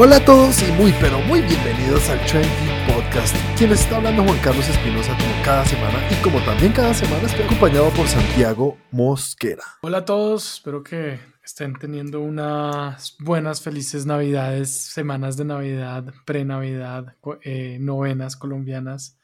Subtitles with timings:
[0.00, 2.48] Hola a todos y muy pero muy bienvenidos al Trendy
[2.86, 3.34] Podcast.
[3.56, 7.26] Quien les está hablando Juan Carlos Espinosa como cada semana y como también cada semana
[7.26, 9.64] estoy acompañado por Santiago Mosquera.
[9.82, 17.16] Hola a todos, espero que estén teniendo unas buenas, felices navidades, semanas de Navidad, pre-Navidad,
[17.42, 19.18] eh, novenas colombianas.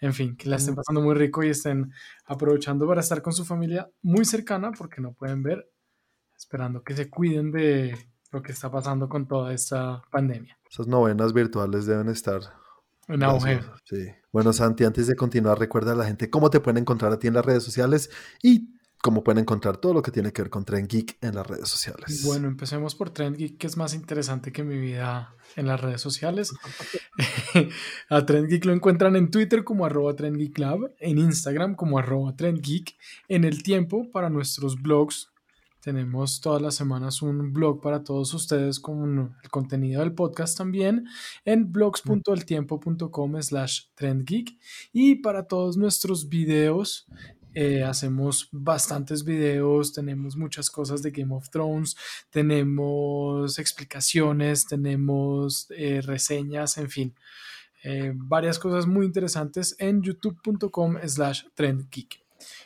[0.00, 1.92] En fin, que la estén pasando muy rico y estén
[2.26, 5.68] aprovechando para estar con su familia muy cercana porque no pueden ver,
[6.36, 10.58] esperando que se cuiden de lo que está pasando con toda esta pandemia.
[10.70, 12.40] Esas novenas virtuales deben estar
[13.08, 13.60] en auge.
[13.84, 14.08] Sí.
[14.32, 17.28] Bueno, Santi, antes de continuar, recuerda a la gente cómo te pueden encontrar a ti
[17.28, 18.10] en las redes sociales
[18.42, 21.46] y cómo pueden encontrar todo lo que tiene que ver con Trend Geek en las
[21.46, 22.24] redes sociales.
[22.24, 26.00] Bueno, empecemos por Trend Geek, que es más interesante que mi vida en las redes
[26.00, 26.50] sociales.
[28.08, 31.98] a Trend Geek lo encuentran en Twitter como arroba Trend Geek Lab, en Instagram como
[31.98, 32.96] arroba Trend Geek,
[33.28, 35.33] en el tiempo para nuestros blogs
[35.84, 41.06] tenemos todas las semanas un blog para todos ustedes con el contenido del podcast también
[41.44, 44.58] en blogs.eltiempo.com slash trendgeek.
[44.94, 47.06] Y para todos nuestros videos,
[47.52, 51.96] eh, hacemos bastantes videos, tenemos muchas cosas de Game of Thrones,
[52.30, 57.14] tenemos explicaciones, tenemos eh, reseñas, en fin,
[57.82, 62.23] eh, varias cosas muy interesantes en youtube.com slash trendgeek.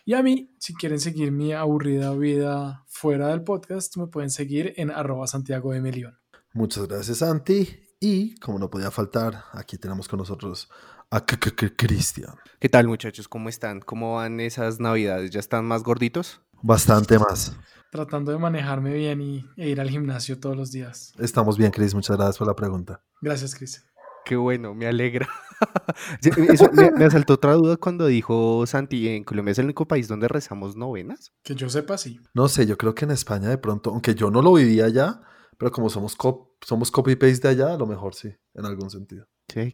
[0.08, 4.72] Y a mí, si quieren seguir mi aburrida vida fuera del podcast, me pueden seguir
[4.78, 6.18] en arroba Santiago de Melión.
[6.54, 7.68] Muchas gracias, Santi.
[8.00, 10.70] Y como no podía faltar, aquí tenemos con nosotros
[11.10, 12.32] a Cristian.
[12.58, 13.28] ¿Qué tal, muchachos?
[13.28, 13.80] ¿Cómo están?
[13.80, 15.30] ¿Cómo van esas navidades?
[15.30, 16.40] ¿Ya están más gorditos?
[16.62, 17.54] Bastante más.
[17.92, 21.12] Tratando de manejarme bien y, e ir al gimnasio todos los días.
[21.18, 21.94] Estamos bien, Cris.
[21.94, 23.02] Muchas gracias por la pregunta.
[23.20, 23.84] Gracias, Cris.
[24.24, 25.28] Qué bueno, me alegra.
[26.52, 30.08] Eso me, me, asaltó otra duda cuando dijo Santi, ¿en Colombia es el único país
[30.08, 31.32] donde rezamos novenas?
[31.42, 32.20] Que yo sepa, sí.
[32.34, 35.20] No sé, yo creo que en España de pronto, aunque yo no lo vivía allá,
[35.58, 36.16] pero como somos,
[36.60, 39.26] somos copy-paste de allá, a lo mejor sí, en algún sentido.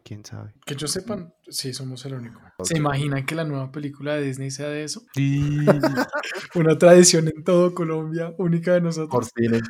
[0.05, 0.55] Quién sabe.
[0.65, 2.41] Que yo sepa, sí, somos el único.
[2.62, 5.03] ¿Se imaginan que la nueva película de Disney sea de eso?
[5.15, 5.65] Sí.
[6.55, 9.11] Una tradición en todo Colombia, única de nosotros.
[9.11, 9.61] Por fin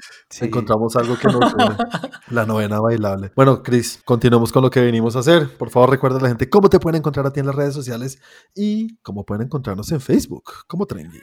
[0.41, 1.77] encontramos algo que nos une.
[2.31, 3.33] la novena bailable.
[3.35, 5.57] Bueno, Chris, continuamos con lo que venimos a hacer.
[5.57, 7.75] Por favor, recuerda a la gente cómo te pueden encontrar a ti en las redes
[7.75, 8.19] sociales
[8.55, 11.21] y cómo pueden encontrarnos en Facebook, como Trendy.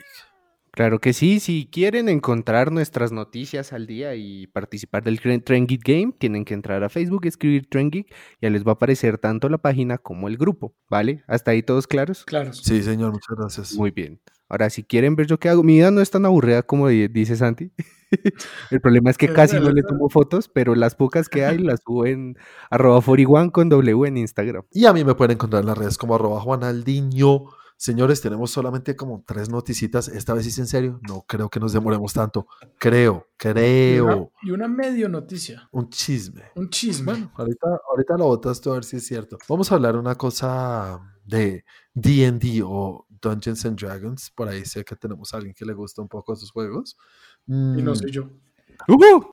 [0.72, 5.82] Claro que sí, si quieren encontrar nuestras noticias al día y participar del Trend Geek
[5.84, 9.50] Game, tienen que entrar a Facebook, escribir Trend Geek, ya les va a aparecer tanto
[9.50, 11.24] la página como el grupo, ¿vale?
[11.26, 12.24] ¿Hasta ahí todos claros?
[12.24, 12.54] Claro.
[12.54, 13.74] Sí, señor, muchas gracias.
[13.74, 14.18] Muy bien.
[14.48, 17.36] Ahora, si quieren ver yo qué hago, mi vida no es tan aburrida como dice
[17.36, 17.70] Santi.
[18.70, 21.80] el problema es que casi no le tomo fotos, pero las pocas que hay las
[21.84, 22.38] subo en
[22.70, 24.64] arroba 41 con W en Instagram.
[24.70, 27.44] Y a mí me pueden encontrar en las redes como arroba Juanaldiño
[27.82, 30.06] Señores, tenemos solamente como tres noticitas.
[30.06, 31.00] Esta vez sí es en serio.
[31.08, 32.46] No creo que nos demoremos tanto.
[32.78, 34.30] Creo, creo.
[34.40, 35.68] Y una, medio noticia.
[35.72, 36.44] Un chisme.
[36.54, 37.06] Un chisme.
[37.06, 39.36] Bueno, ahorita, ahorita lo botas tú a ver si es cierto.
[39.48, 44.30] Vamos a hablar una cosa de DD o Dungeons and Dragons.
[44.30, 46.96] Por ahí sé que tenemos a alguien que le gusta un poco esos juegos.
[47.48, 47.96] Y no mm.
[47.96, 48.28] soy yo.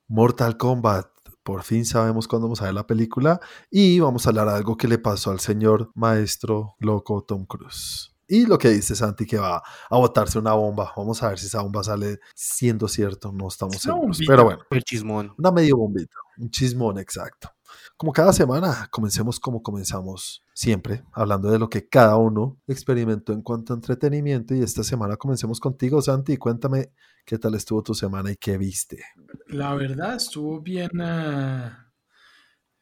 [0.08, 1.06] Mortal Kombat
[1.44, 3.40] por fin sabemos cuándo vamos a ver la película
[3.70, 8.09] y vamos a hablar de algo que le pasó al señor maestro loco Tom Cruise.
[8.30, 9.60] Y lo que dice Santi que va
[9.90, 10.92] a botarse una bomba.
[10.96, 13.32] Vamos a ver si esa bomba sale siendo cierto.
[13.32, 14.20] No estamos seguros.
[14.24, 14.62] Pero bueno.
[14.70, 15.34] El chismón.
[15.36, 16.14] Una medio bombita.
[16.38, 17.50] Un chismón, exacto.
[17.96, 23.42] Como cada semana, comencemos como comenzamos siempre, hablando de lo que cada uno experimentó en
[23.42, 24.54] cuanto a entretenimiento.
[24.54, 26.36] Y esta semana comencemos contigo, Santi.
[26.36, 26.92] Cuéntame
[27.26, 29.02] qué tal estuvo tu semana y qué viste.
[29.48, 30.90] La verdad, estuvo bien.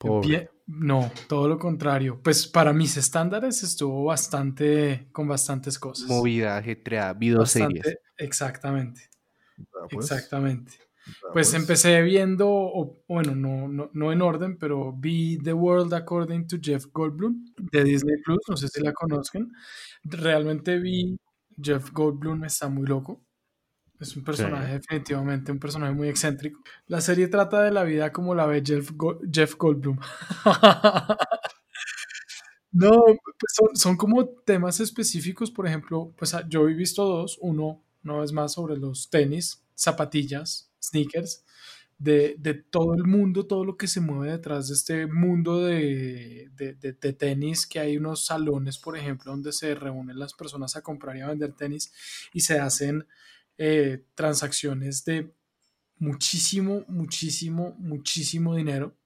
[0.04, 2.20] Uh no, todo lo contrario.
[2.22, 6.06] Pues para mis estándares estuvo bastante, con bastantes cosas.
[6.06, 7.96] Movida, ajetreada, video series.
[8.18, 9.08] Exactamente.
[9.58, 10.10] Ah, pues.
[10.10, 10.72] Exactamente.
[10.78, 15.94] Ah, pues, pues, empecé viendo, bueno, no, no, no, en orden, pero vi The World
[15.94, 19.50] According to Jeff Goldblum de Disney Plus, no sé si la conozcan.
[20.04, 21.18] Realmente vi
[21.59, 23.24] Jeff Goldblum, está muy loco.
[24.00, 26.60] Es un personaje, definitivamente, un personaje muy excéntrico.
[26.86, 28.92] La serie trata de la vida como la ve Jeff,
[29.56, 29.98] Goldblum.
[32.72, 37.39] no, pues son, como temas específicos, por ejemplo, pues ah, yo he visto dos.
[37.41, 41.45] Uno, no es más sobre los tenis, zapatillas, sneakers,
[41.98, 47.12] de, todo el mundo, todo lo que se mueve detrás de este mundo de, de,
[47.12, 51.21] tenis, que hay unos salones, por ejemplo, donde se reúnen las personas a comprar y
[51.21, 51.92] a vender tenis
[52.33, 53.04] y se hacen
[53.59, 55.34] eh, transacciones de
[55.99, 58.97] muchísimo, muchísimo, muchísimo dinero,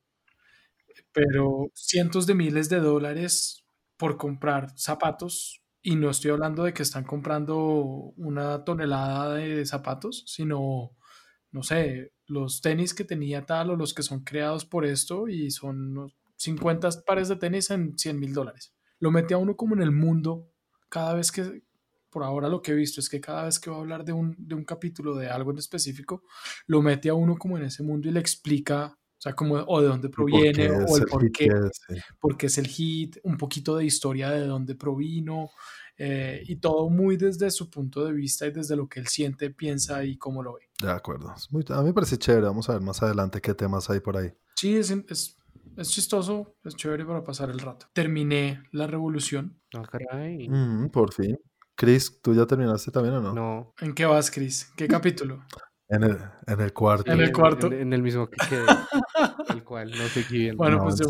[1.13, 3.65] pero cientos de miles de dólares
[3.97, 5.63] por comprar zapatos.
[5.83, 10.93] Y no estoy hablando de que están comprando una tonelada de zapatos, sino,
[11.51, 15.51] no sé, los tenis que tenía tal o los que son creados por esto y
[15.51, 18.75] son unos 50 pares de tenis en 100 mil dólares.
[19.01, 20.53] Lo mete a uno como en el mundo
[20.89, 21.63] cada vez que,
[22.13, 24.13] por ahora lo que he visto es que cada vez que va a hablar de
[24.13, 26.25] un, de un capítulo de algo en específico,
[26.67, 29.81] lo mete a uno como en ese mundo y le explica, o sea, como o
[29.81, 31.49] de dónde proviene, o el por qué,
[32.21, 35.51] porque es el hit, un poquito de historia de dónde provino,
[35.97, 39.51] eh, y todo muy desde su punto de vista y desde lo que él siente,
[39.51, 40.69] piensa y cómo lo ve.
[40.81, 41.31] De acuerdo.
[41.31, 42.47] a mí me parece chévere.
[42.47, 44.33] Vamos a ver más adelante qué temas hay por ahí.
[44.57, 45.39] Sí, es, es,
[45.77, 47.87] es chistoso, es chévere para pasar el rato.
[47.93, 49.61] Terminé la revolución.
[49.75, 50.49] Ah, caray.
[50.49, 51.39] Mm, por fin.
[51.75, 53.35] Chris, ¿tú ya terminaste también o no?
[53.35, 53.75] No.
[53.81, 54.71] ¿En qué vas, Chris?
[54.77, 54.89] ¿Qué
[55.27, 55.45] capítulo?
[55.89, 57.13] En el, en el cuarto.
[57.13, 57.67] En el cuarto.
[57.67, 58.65] En, el mismo que quedé.
[59.55, 60.57] el cual no sé quién.
[60.57, 61.07] Bueno, pues yo,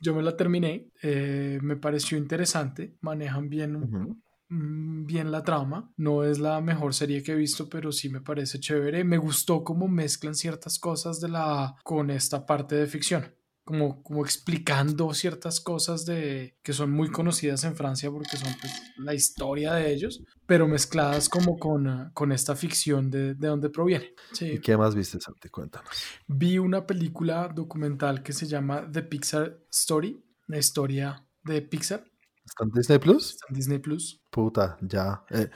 [0.00, 0.90] yo, me la terminé.
[1.02, 2.96] Eh, me pareció interesante.
[3.02, 4.16] Manejan bien,
[4.48, 5.92] mm, bien la trama.
[5.96, 9.04] No es la mejor serie que he visto, pero sí me parece chévere.
[9.04, 13.37] Me gustó cómo mezclan ciertas cosas de la con esta parte de ficción
[13.68, 18.72] como, como explicando ciertas cosas de, que son muy conocidas en Francia porque son pues,
[18.96, 23.68] la historia de ellos, pero mezcladas como con, ah, con esta ficción de, de dónde
[23.68, 24.14] proviene.
[24.40, 25.50] ¿Y qué más viste, Santi?
[25.50, 25.90] Cuéntanos.
[26.26, 32.02] Vi una película documental que se llama The Pixar Story, la historia de Pixar.
[32.46, 33.32] ¿Está en Disney Plus?
[33.34, 34.22] Está en Disney Plus.
[34.30, 35.26] Puta, ya.
[35.28, 35.50] Eh,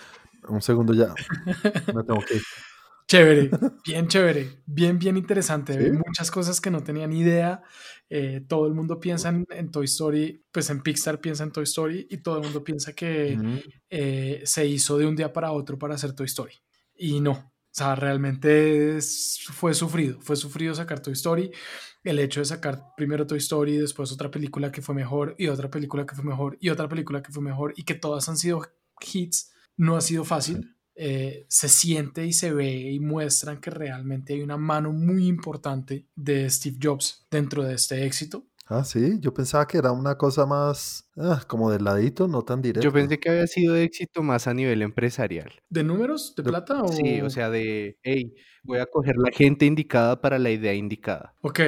[0.50, 1.14] un segundo ya.
[1.94, 2.38] Me tengo que
[3.12, 3.50] Chévere,
[3.84, 5.92] bien chévere, bien, bien interesante.
[5.92, 7.62] Muchas cosas que no tenía ni idea.
[8.08, 12.06] Eh, todo el mundo piensa en, Toy Story, pues en Pixar piensa en Toy Story
[12.08, 13.38] y todo el mundo piensa que
[13.90, 16.54] eh, se hizo de un día para otro para hacer Toy Story.
[16.94, 18.98] Y no, o sea, realmente
[19.52, 21.50] fue sufrido, fue sufrido sacar Toy Story.
[22.02, 25.70] El hecho de sacar primero Toy Story, después otra película que fue mejor y otra
[25.70, 28.62] película que fue mejor y otra película que fue mejor y que todas han sido
[29.12, 30.78] hits, no ha sido fácil.
[30.94, 36.06] Eh, se siente y se ve y muestran que realmente hay una mano muy importante
[36.14, 38.44] de Steve Jobs dentro de este éxito.
[38.66, 42.62] Ah, sí, yo pensaba que era una cosa más ah, como de ladito, no tan
[42.62, 42.84] directo.
[42.88, 45.52] Yo pensé que había sido éxito más a nivel empresarial.
[45.68, 46.34] ¿De números?
[46.36, 46.82] ¿De plata?
[46.82, 46.88] O...
[46.88, 51.34] Sí, o sea, de, hey, voy a coger la gente indicada para la idea indicada.
[51.42, 51.60] Ok,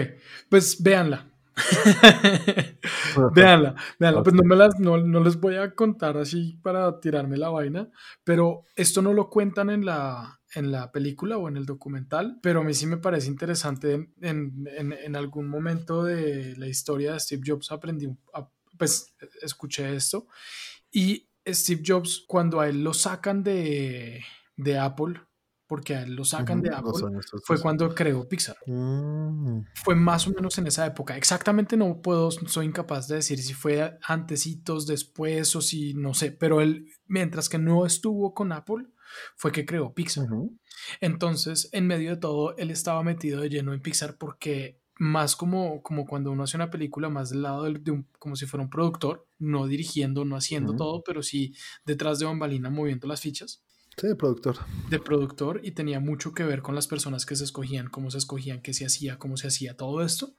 [0.49, 1.34] pues véanla.
[3.35, 4.23] véanla, véanla.
[4.23, 7.89] Pues no, me las, no, no, les voy a contar así para tirarme la vaina,
[8.25, 12.61] pero esto no lo cuentan en la, en la película o en el documental, pero
[12.61, 14.11] a mí sí me parece interesante.
[14.21, 18.09] En, en, algún momento de la historia de Steve Jobs aprendí,
[18.77, 20.27] pues escuché esto
[20.91, 24.25] y Steve Jobs, cuando a él lo sacan de,
[24.57, 25.21] de Apple,
[25.67, 26.93] porque a él lo sacan de Apple,
[27.45, 28.57] fue cuando creó Pixar.
[28.67, 29.63] Mm.
[29.75, 31.17] Fue más o menos en esa época.
[31.17, 36.33] Exactamente no puedo, soy incapaz de decir si fue antecitos, después o si no sé,
[36.33, 38.87] pero él, mientras que no estuvo con Apple,
[39.37, 40.27] fue que creó Pixar.
[41.01, 45.83] Entonces, en medio de todo, él estaba metido de lleno en Pixar porque más como,
[45.83, 48.71] como cuando uno hace una película, más del lado de, un, como si fuera un
[48.71, 53.63] productor, no dirigiendo, no haciendo todo, pero sí detrás de bambalina moviendo las fichas.
[53.97, 54.57] Sí, de productor.
[54.91, 58.19] De productor y tenía mucho que ver con las personas que se escogían, cómo se
[58.19, 60.35] escogían, qué se hacía, cómo se hacía todo esto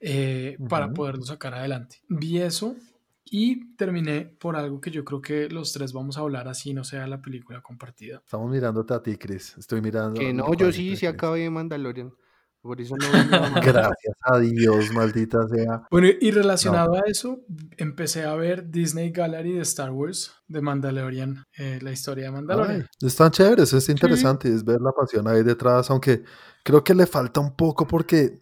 [0.00, 2.02] eh, para poderlo sacar adelante.
[2.08, 2.76] Vi eso
[3.24, 6.84] y terminé por algo que yo creo que los tres vamos a hablar así no
[6.84, 8.22] sea la película compartida.
[8.24, 9.56] Estamos mirándote a ti, Chris.
[9.58, 10.18] Estoy mirando.
[10.18, 12.12] Que no, yo sí, sí acabé de Mandalorian.
[12.60, 13.06] Por eso no.
[13.62, 15.86] Gracias a Dios, maldita sea.
[15.90, 17.40] Bueno, y relacionado a eso,
[17.76, 22.88] empecé a ver Disney Gallery de Star Wars, de Mandalorian, eh, la historia de Mandalorian.
[23.00, 26.24] están chéveres, es interesante, es ver la pasión ahí detrás, aunque
[26.64, 28.40] creo que le falta un poco porque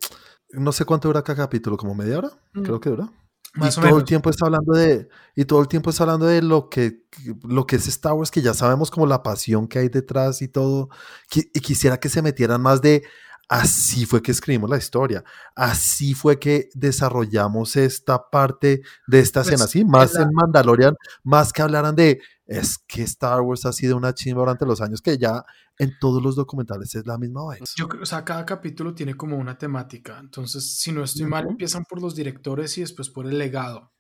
[0.51, 2.63] no sé cuánto dura cada capítulo, como media hora, mm.
[2.63, 3.13] creo que dura.
[3.55, 6.43] Más y todo el tiempo está hablando de y todo el tiempo está hablando de
[6.43, 7.05] lo que
[7.43, 10.49] lo que es Star Wars que ya sabemos como la pasión que hay detrás y
[10.49, 10.91] todo
[11.33, 13.03] y quisiera que se metieran más de
[13.49, 15.23] Así fue que escribimos la historia,
[15.55, 19.85] así fue que desarrollamos esta parte de esta escena, pues, ¿sí?
[19.85, 24.41] Más en Mandalorian, más que hablaran de, es que Star Wars ha sido una chimba
[24.41, 25.45] durante los años, que ya
[25.79, 27.65] en todos los documentales es la misma vaina.
[27.77, 31.47] Yo creo, o sea, cada capítulo tiene como una temática, entonces, si no estoy mal,
[31.49, 33.93] empiezan por los directores y después por el legado.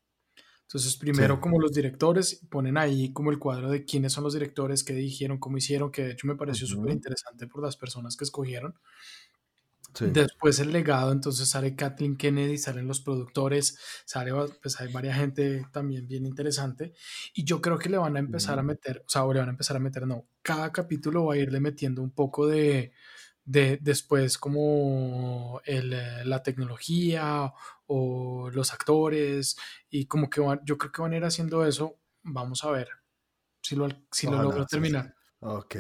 [0.62, 4.82] Entonces, primero como los directores, ponen ahí como el cuadro de quiénes son los directores,
[4.82, 8.24] qué dijeron, cómo hicieron, que de hecho me pareció súper interesante por las personas que
[8.24, 8.74] escogieron.
[10.00, 15.66] Después el legado, entonces sale Kathleen Kennedy, salen los productores, sale, pues hay varias gente
[15.72, 16.92] también bien interesante.
[17.34, 19.52] Y yo creo que le van a empezar a meter, o sea, le van a
[19.52, 22.92] empezar a meter, no, cada capítulo va a irle metiendo un poco de,
[23.44, 27.52] de después como el, eh, la tecnología
[27.86, 29.56] o los actores
[29.88, 31.98] y como que yo creo que van a ir haciendo eso.
[32.22, 32.88] Vamos a ver
[33.62, 35.14] si lo, si lo logro terminar.
[35.40, 35.76] Ok.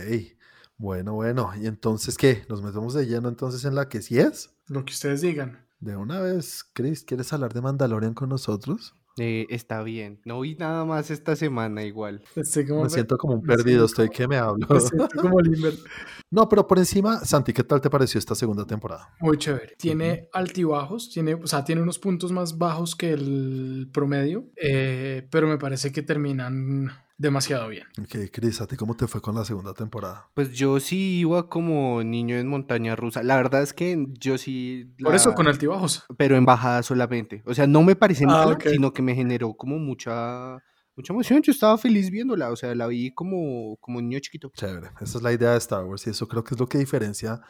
[0.78, 1.52] Bueno, bueno.
[1.60, 2.44] ¿Y entonces qué?
[2.48, 4.54] ¿Nos metemos de lleno entonces en la que sí es?
[4.68, 5.66] Lo que ustedes digan.
[5.80, 8.94] De una vez, Chris, ¿quieres hablar de Mandalorian con nosotros?
[9.18, 10.20] Eh, está bien.
[10.24, 12.22] No vi nada más esta semana igual.
[12.34, 14.66] Estoy como, Me siento como un perdido, estoy que me hablo.
[14.68, 15.74] me siento como Limber.
[16.28, 19.14] No, pero por encima, Santi, ¿qué tal te pareció esta segunda temporada?
[19.20, 19.76] Muy chévere.
[19.78, 25.46] Tiene altibajos, tiene, o sea, tiene unos puntos más bajos que el promedio, eh, pero
[25.46, 27.86] me parece que terminan demasiado bien.
[28.00, 30.28] Ok, Chris, ¿a ti cómo te fue con la segunda temporada?
[30.34, 33.22] Pues yo sí iba como niño en montaña rusa.
[33.22, 34.94] La verdad es que yo sí.
[35.02, 36.04] Por eso con altibajos.
[36.16, 37.42] Pero en bajada solamente.
[37.46, 38.68] O sea, no me parece Ah, mala, ok.
[38.68, 40.58] sino que me generó como mucha,
[40.94, 41.42] mucha emoción.
[41.42, 42.50] Yo estaba feliz viéndola.
[42.50, 44.50] O sea, la vi como, como niño chiquito.
[44.54, 46.78] Chévere, esa es la idea de Star Wars y eso creo que es lo que
[46.78, 47.40] diferencia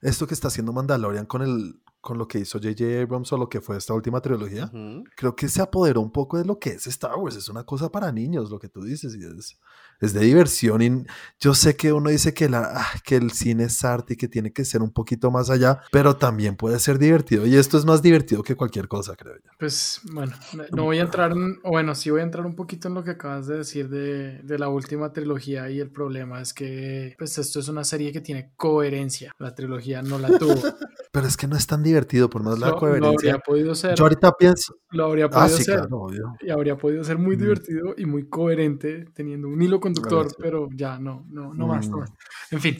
[0.00, 3.02] esto que está haciendo Mandalorian con, el, con lo que hizo J.J.
[3.02, 4.70] Abrams o lo que fue esta última trilogía.
[5.16, 7.90] Creo que se apoderó un poco de lo que es Star Wars, es una cosa
[7.90, 9.58] para niños, lo que tú dices, y es,
[10.00, 10.82] es de diversión.
[10.82, 11.04] Y
[11.40, 14.28] yo sé que uno dice que, la, ah, que el cine es arte y que
[14.28, 17.46] tiene que ser un poquito más allá, pero también puede ser divertido.
[17.46, 19.50] Y esto es más divertido que cualquier cosa, creo yo.
[19.58, 22.88] Pues bueno, no- no voy a entrar en, bueno, sí voy a entrar un poquito
[22.88, 26.52] en lo que acabas de decir de, de la última trilogía y el problema es
[26.52, 30.54] que pues esto es una serie que tiene coherencia, la trilogía no la tuvo.
[31.12, 33.30] Pero es que no es tan divertido, por más la Lo, lo coherencia.
[33.30, 36.34] habría podido ser, Yo ahorita pienso, lo habría ah, podido sí, claro, obvio.
[36.40, 37.40] y habría podido ser muy Mm.
[37.40, 41.98] divertido y muy coherente teniendo un hilo conductor, pero ya no, no, no más, no
[41.98, 42.00] Mm.
[42.00, 42.12] más.
[42.50, 42.76] En fin,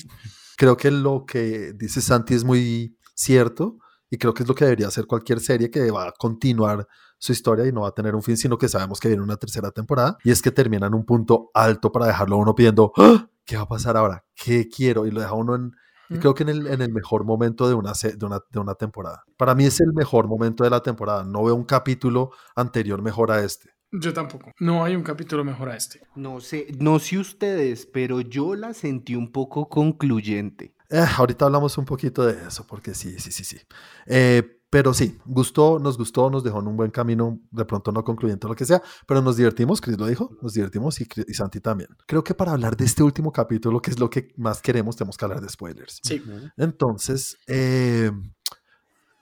[0.57, 3.79] creo que lo que dice Santi es muy cierto
[4.11, 6.87] y creo que es lo que debería hacer cualquier serie que va a continuar
[7.19, 9.37] su historia y no va a tener un fin, sino que sabemos que viene una
[9.37, 13.29] tercera temporada y es que termina en un punto alto para dejarlo uno pidiendo, "¡Ah!
[13.45, 14.25] ¿qué va a pasar ahora?
[14.35, 15.07] ¿Qué quiero?
[15.07, 15.73] Y lo deja uno en,
[16.09, 18.75] y creo que en el, en el mejor momento de una, de, una, de una
[18.75, 19.25] temporada.
[19.37, 21.25] Para mí es el mejor momento de la temporada.
[21.25, 23.71] No veo un capítulo anterior mejor a este.
[23.91, 24.53] yo tampoco.
[24.61, 26.01] No hay un capítulo mejor a este.
[26.15, 30.75] No sé, no sé ustedes, pero yo la sentí un poco concluyente.
[30.91, 33.59] Eh, ahorita hablamos un poquito de eso, porque sí, sí, sí, sí.
[34.07, 38.05] Eh, pero sí, gustó, nos gustó, nos dejó en un buen camino, de pronto no
[38.05, 41.33] concluyente o lo que sea, pero nos divertimos, Chris lo dijo, nos divertimos y, y
[41.33, 41.89] Santi también.
[42.07, 45.17] Creo que para hablar de este último capítulo, que es lo que más queremos, tenemos
[45.17, 46.01] que hablar de spoilers.
[46.03, 46.23] Sí.
[46.59, 48.13] Entonces, eh,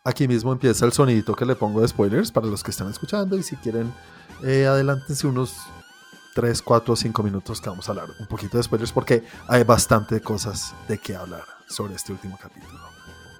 [0.05, 3.39] aquí mismo empieza el sonidito que le pongo de spoilers para los que están escuchando
[3.39, 3.95] y si quieren,
[4.43, 5.55] eh, adelántense unos
[6.35, 10.21] 3, 4, 5 minutos que vamos a hablar un poquito de spoilers porque hay bastante
[10.21, 12.94] cosas de qué hablar sobre este último capítulo.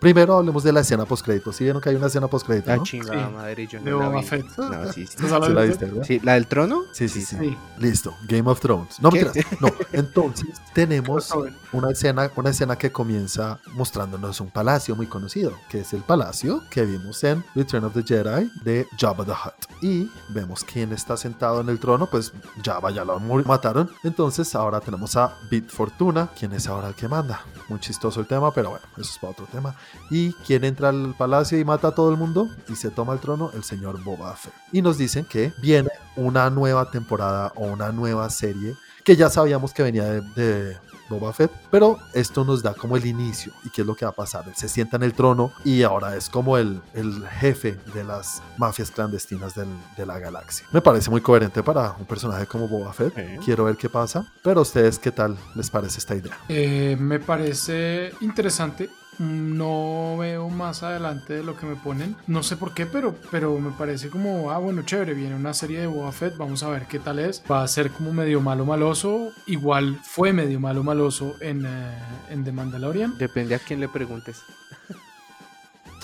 [0.05, 1.57] Primero hablemos de la escena postcréditos.
[1.57, 2.69] ¿Sí vieron que hay una escena postcrédito?
[2.69, 2.83] La ¿no?
[2.83, 3.33] chingada Sí.
[3.33, 4.15] madre, yo De no la vi.
[4.59, 5.15] No, sí, sí.
[5.17, 6.05] ¿Estás hablando ¿Sí la de viste?
[6.05, 6.83] Sí, ¿La del trono?
[6.93, 7.57] Sí, sí, sí, Sí.
[7.79, 8.15] Listo.
[8.29, 9.01] Game of Thrones.
[9.01, 9.47] No, mentiras.
[9.63, 9.69] No.
[9.93, 11.33] Entonces tenemos
[11.73, 16.63] una escena, una escena que comienza mostrándonos un palacio muy conocido, que es el palacio
[16.69, 19.83] que vimos en Return of the Jedi de Jabba the Hutt.
[19.83, 22.31] Y vemos quién está sentado en el trono, pues
[22.63, 23.91] Jabba ya lo mataron.
[24.03, 27.41] Entonces ahora tenemos a Bit Fortuna, quien es ahora el que manda.
[27.69, 29.75] Muy chistoso el tema, pero bueno, eso es para otro tema.
[30.11, 32.49] ¿Y quién entra al palacio y mata a todo el mundo?
[32.69, 34.53] Y se toma el trono, el señor Boba Fett.
[34.73, 38.75] Y nos dicen que viene una nueva temporada o una nueva serie
[39.05, 40.77] que ya sabíamos que venía de, de
[41.11, 44.13] Boba Fett, pero esto nos da como el inicio y qué es lo que va
[44.13, 44.45] a pasar.
[44.47, 48.43] Él se sienta en el trono y ahora es como el, el jefe de las
[48.57, 50.67] mafias clandestinas del- de la galaxia.
[50.73, 53.15] Me parece muy coherente para un personaje como Boba Fett.
[53.15, 53.45] Sí.
[53.45, 56.39] Quiero ver qué pasa, pero a ustedes qué tal les parece esta idea.
[56.49, 58.89] Eh, me parece interesante.
[59.19, 62.17] No veo más adelante de lo que me ponen.
[62.27, 65.81] No sé por qué, pero, pero me parece como, ah, bueno, chévere, viene una serie
[65.81, 67.43] de Boba Fett, vamos a ver qué tal es.
[67.51, 69.33] Va a ser como medio malo maloso.
[69.47, 71.99] Igual fue medio malo maloso en, eh,
[72.31, 73.19] en The Mandalorian.
[73.19, 74.43] Depende a quién le preguntes.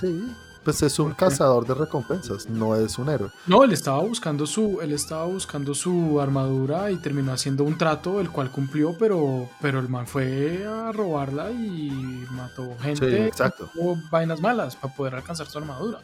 [0.00, 0.32] Sí,
[0.64, 3.30] pues es un cazador de recompensas, no es un héroe.
[3.46, 8.20] No, él estaba buscando su, él estaba buscando su armadura y terminó haciendo un trato,
[8.20, 13.70] el cual cumplió, pero, pero el man fue a robarla y mató gente, Sí, exacto.
[13.80, 15.98] o vainas malas para poder alcanzar su armadura.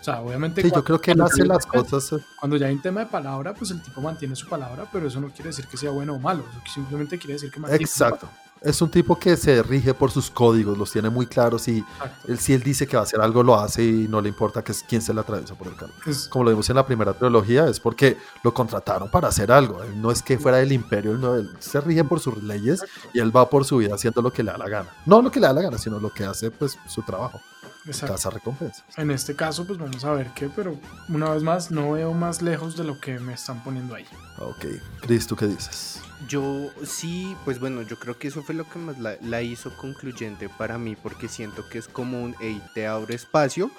[0.00, 2.66] O sea, obviamente Sí, yo cuando- creo que él hace las cosas eh, Cuando ya
[2.66, 5.48] hay un tema de palabra, pues el tipo mantiene su palabra, pero eso no quiere
[5.50, 8.28] decir que sea bueno o malo, eso simplemente quiere decir que mantiene su Exacto.
[8.62, 11.84] Es un tipo que se rige por sus códigos, los tiene muy claros y
[12.26, 14.64] él, si él dice que va a hacer algo, lo hace y no le importa
[14.64, 15.74] que es quién se le atraviesa por el.
[16.06, 19.82] Es- Como lo vimos en la primera trilogía, es porque lo contrataron para hacer algo.
[19.84, 22.82] Él no es que fuera del imperio, él, no- él se rige por sus leyes
[23.12, 24.88] y él va por su vida haciendo lo que le da la gana.
[25.04, 27.40] No lo que le da la gana, sino lo que hace, pues, su trabajo.
[27.86, 28.14] exacto.
[28.14, 28.82] Caza recompensas.
[28.96, 30.76] En este caso, pues vamos a ver qué, pero
[31.08, 34.04] una vez más, no veo más lejos de lo que me están poniendo ahí.
[34.38, 34.64] Ok.
[35.02, 36.00] Chris, ¿tú qué dices?
[36.28, 39.76] Yo sí, pues bueno, yo creo que eso fue lo que más la, la hizo
[39.76, 43.70] concluyente para mí, porque siento que es como un, hey, te abro espacio,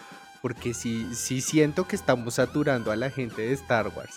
[0.41, 4.15] porque sí, sí siento que estamos saturando a la gente de Star Wars.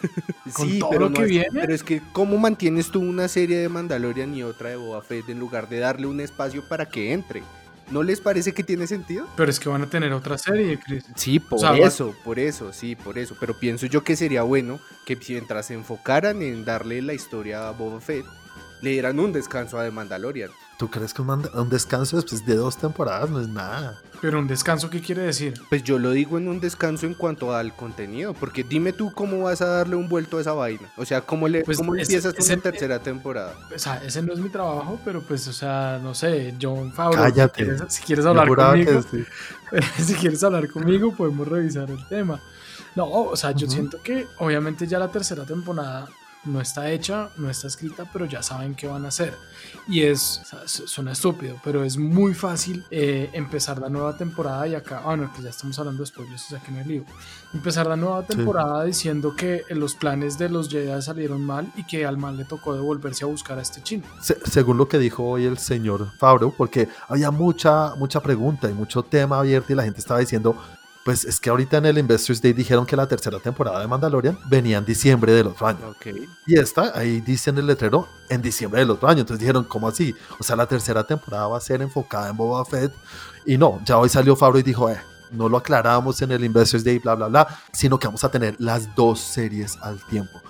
[0.54, 1.48] Con Sí, todo pero, lo no que es- viene.
[1.60, 5.28] pero es que, ¿cómo mantienes tú una serie de Mandalorian y otra de Boba Fett
[5.28, 7.42] en lugar de darle un espacio para que entre?
[7.90, 9.26] ¿No les parece que tiene sentido?
[9.36, 11.04] Pero es que van a tener otra serie, Chris.
[11.16, 13.36] Sí, por sea, va- eso, por eso, sí, por eso.
[13.40, 17.72] Pero pienso yo que sería bueno que mientras se enfocaran en darle la historia a
[17.72, 18.24] Boba Fett,
[18.80, 20.50] le dieran un descanso a The Mandalorian.
[20.80, 24.00] ¿Tú crees que un, descanso después de dos temporadas no es nada?
[24.22, 25.60] Pero un descanso, ¿qué quiere decir?
[25.68, 29.42] Pues yo lo digo en un descanso en cuanto al contenido, porque dime tú cómo
[29.42, 30.90] vas a darle un vuelto a esa vaina.
[30.96, 33.54] O sea, ¿cómo, le, Pues cómo empiezas es una el- tercera temporada?
[33.76, 37.24] O sea, ese no es mi trabajo, pero pues, o sea, no sé, John Favreau,
[37.24, 37.58] Cállate.
[37.58, 39.24] Si quieres, si quieres Yo hablar conmigo, sí.
[40.02, 42.40] si quieres hablar conmigo, podemos revisar el tema.
[42.96, 46.08] No, o sea, yo siento que obviamente ya la tercera temporada
[46.44, 49.34] no está hecha, no está escrita, pero ya saben qué van a hacer.
[49.86, 55.02] Y es, suena estúpido, pero es muy fácil eh, empezar la nueva temporada y acá,
[55.04, 57.04] ah, no, que ya estamos hablando de spoilers, o sea que no hay lío.
[57.52, 62.06] Empezar la nueva temporada diciendo que los planes de los Jedi salieron mal y que
[62.06, 64.04] al mal le tocó devolverse a buscar a este chino.
[64.22, 68.72] Se- según lo que dijo hoy el señor Fabro, porque había mucha, mucha pregunta y
[68.72, 70.56] mucho tema abierto y la gente estaba diciendo,
[71.04, 74.38] pues es que ahorita en el Investors Day dijeron que la tercera temporada de Mandalorian
[74.48, 75.94] venía en diciembre del otro año.
[76.46, 79.20] Y esta, ahí dice en el letrero, en diciembre del otro año.
[79.20, 80.14] Entonces dijeron, ¿cómo así?
[80.38, 82.92] O sea, la tercera temporada va a ser enfocada en Boba Fett.
[83.46, 86.84] Y no, ya hoy salió Fabro y dijo, eh, no lo aclaramos en el Investors
[86.84, 90.42] Day, bla, bla, bla, sino que vamos a tener las dos series al tiempo.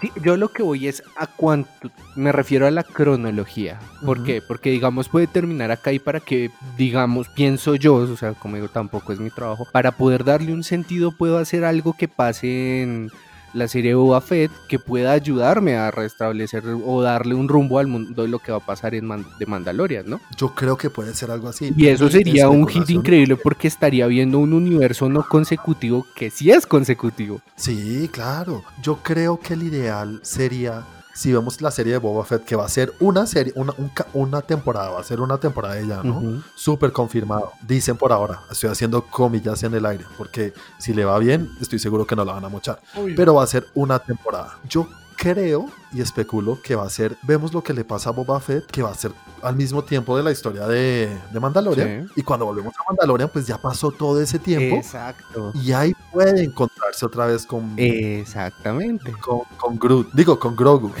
[0.00, 3.78] Sí, yo lo que voy es a cuánto, me refiero a la cronología.
[4.04, 4.42] ¿Por qué?
[4.46, 8.68] Porque digamos puede terminar acá y para que, digamos, pienso yo, o sea, como digo,
[8.68, 13.10] tampoco es mi trabajo, para poder darle un sentido puedo hacer algo que pase en
[13.54, 18.22] la serie Boba Fett que pueda ayudarme a restablecer o darle un rumbo al mundo
[18.22, 20.20] de lo que va a pasar en Man- de Mandalorian, ¿no?
[20.36, 21.72] Yo creo que puede ser algo así.
[21.76, 26.50] Y eso sería un hit increíble porque estaría viendo un universo no consecutivo que sí
[26.50, 27.40] es consecutivo.
[27.56, 28.62] Sí, claro.
[28.82, 30.82] Yo creo que el ideal sería,
[31.16, 33.90] si vemos la serie de Boba Fett, que va a ser una serie, una, un
[34.12, 36.18] una temporada, va a ser una temporada de ya, ¿no?
[36.18, 36.42] Ujú.
[36.54, 37.52] Súper confirmado.
[37.66, 41.78] Dicen por ahora, estoy haciendo comillas en el aire, porque si le va bien, estoy
[41.78, 42.80] seguro que no la van a mochar.
[43.16, 44.58] Pero va a ser una temporada.
[44.68, 48.38] Yo creo y especulo que va a ser, vemos lo que le pasa a Boba
[48.40, 52.06] Fett, que va a ser al mismo tiempo de la historia de, de Mandalorian.
[52.08, 52.12] Sí.
[52.20, 54.76] Y cuando volvemos a Mandalorian, pues ya pasó todo ese tiempo.
[54.76, 55.52] Exacto.
[55.54, 59.12] Y ahí puede encontrarse otra vez con, Exactamente.
[59.20, 60.12] con, con Groot.
[60.12, 60.92] Digo, con Grogu.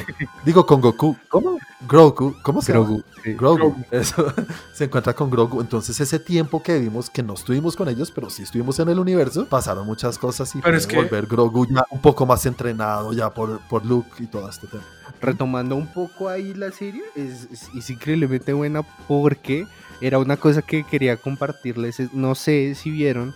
[0.44, 1.16] Digo, con Goku.
[1.28, 1.58] ¿Cómo?
[1.88, 2.34] Grogu.
[2.42, 2.86] ¿Cómo se llama?
[2.86, 3.02] Grogu.
[3.22, 3.32] sí.
[3.34, 3.56] Grogu.
[3.56, 3.84] Grogu.
[3.90, 4.32] Eso.
[4.74, 5.60] se encuentra con Grogu.
[5.60, 8.98] Entonces, ese tiempo que vimos, que no estuvimos con ellos, pero sí estuvimos en el
[8.98, 12.44] universo, pasaron muchas cosas y Pero puede es que- volver Grogu ya un poco más
[12.46, 14.84] entrenado ya por, por Luke y todo este tema.
[15.20, 19.66] Retomando un poco ahí la serie, es, es- es increíblemente buena porque
[20.00, 22.00] era una cosa que quería compartirles.
[22.00, 23.34] es- No sé si vieron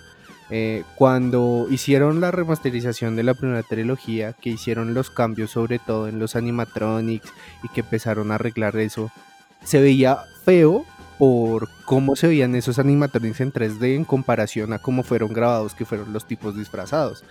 [0.53, 6.09] eh, cuando hicieron la remasterización de la primera trilogía, que hicieron los cambios sobre todo
[6.09, 9.13] en los animatronics y que empezaron a arreglar eso,
[9.63, 10.85] se veía feo
[11.19, 15.85] por cómo se veían esos animatronics en 3D en comparación a cómo fueron grabados, que
[15.85, 17.23] fueron los tipos disfrazados.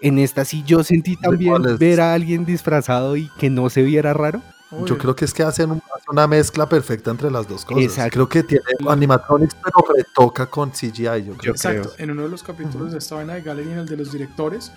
[0.00, 4.12] En esta sí yo sentí también ver a alguien disfrazado y que no se viera
[4.14, 4.42] raro.
[4.70, 4.86] Obvio.
[4.86, 7.82] Yo creo que es que hacen un- hacen una mezcla perfecta entre las dos cosas.
[7.84, 8.12] Exacto.
[8.12, 11.36] Creo que tiene animatronics, pero retoca con CGI, yo creo.
[11.42, 12.04] Yo Exacto, creo.
[12.04, 14.70] en uno de los capítulos de esta vaina de Gallery, en el de los directores,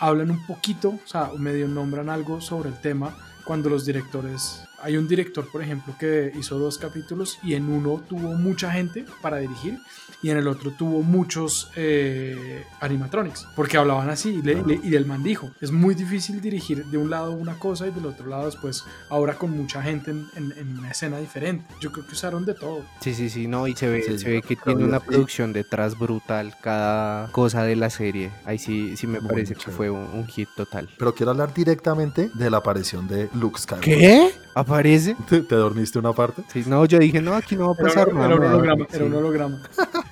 [0.00, 4.62] hablan un poquito, o sea, medio nombran algo sobre el tema cuando los directores...
[4.82, 9.06] Hay un director, por ejemplo, que hizo dos capítulos y en uno tuvo mucha gente
[9.22, 9.78] para dirigir
[10.22, 14.94] y en el otro tuvo muchos eh, animatronics, porque hablaban así y, le- le- y
[14.94, 18.26] el man dijo, es muy difícil dirigir de un lado una cosa y del otro
[18.26, 21.64] lado después, ahora con mucha gente en, en- en una escena diferente.
[21.80, 22.82] Yo creo que usaron de todo.
[23.00, 25.98] Sí, sí, sí, no, y se ve, Sí, se ve que tiene una producción detrás
[25.98, 28.30] brutal cada cosa de la serie.
[28.44, 30.88] Ahí sí, sí me Muy parece que fue un, un hit total.
[30.98, 33.98] Pero quiero hablar directamente de la aparición de Luke Skywalker.
[33.98, 34.34] ¿Qué?
[34.54, 35.16] ¿Aparece?
[35.28, 36.42] ¿Te, te dormiste una parte?
[36.52, 38.26] Sí, no, yo dije, no, aquí no va a pasar nada.
[38.26, 38.96] era un holograma, Sí.
[38.96, 39.58] era un holograma.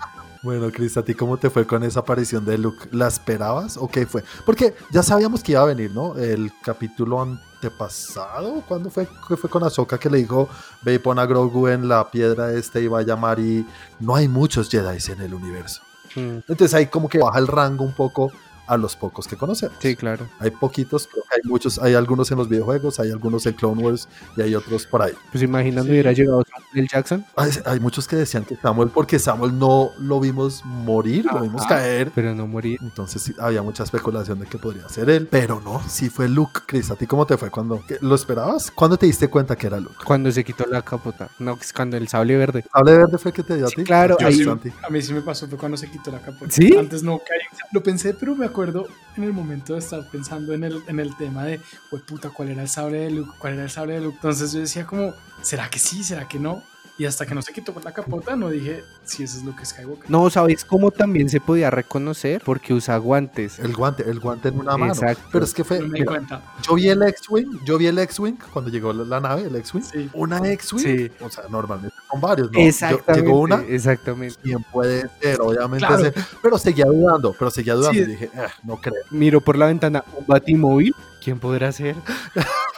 [0.42, 2.86] Bueno, Chris, ¿a ti cómo te fue con esa aparición de Luke?
[2.92, 4.22] ¿La esperabas o qué fue?
[4.44, 6.18] Porque ya sabíamos que iba a venir, ¿no?
[6.18, 9.08] El capítulo antepasado, ¿cuándo fue?
[9.26, 10.46] Que fue con Ahsoka que le dijo,
[10.82, 13.66] ve y pon a Grogu en la piedra este y va a llamar y
[14.00, 15.80] no hay muchos Jedi en el universo.
[16.14, 18.30] Mm, Entonces ahí como que baja el rango un poco
[18.66, 19.76] a los pocos que conocemos.
[19.80, 20.26] Sí, claro.
[20.38, 24.08] Hay poquitos, pero hay muchos, hay algunos en los videojuegos, hay algunos en Clone Wars
[24.36, 25.12] y hay otros por ahí.
[25.32, 25.90] Pues imaginando Sí.
[25.90, 27.26] hubiera llegado Sam Samuel Jackson.
[27.36, 31.62] Hay, hay muchos que decían que Samuel, porque Samuel no lo vimos morir, lo vimos
[31.62, 31.76] Ajá.
[31.76, 32.10] caer.
[32.14, 32.78] Pero no morir.
[32.82, 36.60] Entonces sí, había mucha especulación de que podría ser él, pero no, sí fue Luke.
[36.66, 38.70] Chris, ¿a ti cómo te fue cuando ¿qué- lo esperabas?
[38.70, 39.96] ¿Cuándo te diste cuenta que era Luke?
[40.04, 41.28] Cuando se quitó la capota.
[41.38, 42.64] No, es cuando el sable verde.
[42.72, 43.84] ¿Sable verde fue el que te dio a ti?
[43.84, 44.44] claro, ahí-.
[44.82, 46.50] A mí sí me pasó, fue cuando se quitó la capota.
[46.50, 46.74] ¿Sí?
[46.76, 47.38] Antes no caí.
[47.72, 48.86] Lo pensé, pero me acuerdo
[49.16, 51.60] en el momento de estar pensando en el, en el tema de,
[52.06, 53.32] puta, ¿cuál era el sable de Luke?
[53.36, 54.14] ¿Cuál era el sable de Luke?
[54.14, 55.12] Entonces yo decía como,
[55.42, 56.04] ¿será que sí?
[56.04, 56.62] ¿Será que no?
[56.96, 60.08] Y hasta que no se quitó la capota, no dije si ese es Luke Skywalker.
[60.08, 62.40] No, ¿sabes cómo también se podía reconocer?
[62.44, 63.58] Porque usa guantes.
[63.58, 64.92] El guante, el guante en una mano.
[64.92, 65.24] Exacto.
[65.32, 66.42] Pero es que fue, No me di mira, cuenta.
[66.62, 69.82] yo vi el X-Wing, yo vi el X-Wing cuando llegó la, la nave, el X-Wing.
[69.84, 70.08] Sí.
[70.14, 71.10] Una X-Wing, Sí.
[71.20, 72.60] o sea, normalmente son varios, ¿no?
[72.60, 73.26] Yo- Exactamente.
[73.26, 74.36] llegó una, Exactamente.
[74.44, 76.00] bien puede ser, obviamente, Claro.
[76.04, 78.04] ser, pero seguía dudando, pero seguía dudando Sí.
[78.04, 78.94] y dije, "Eh, no creo.
[79.10, 80.94] Miro por la ventana un batimóvil.
[81.20, 81.96] ¿Quién podrá ser?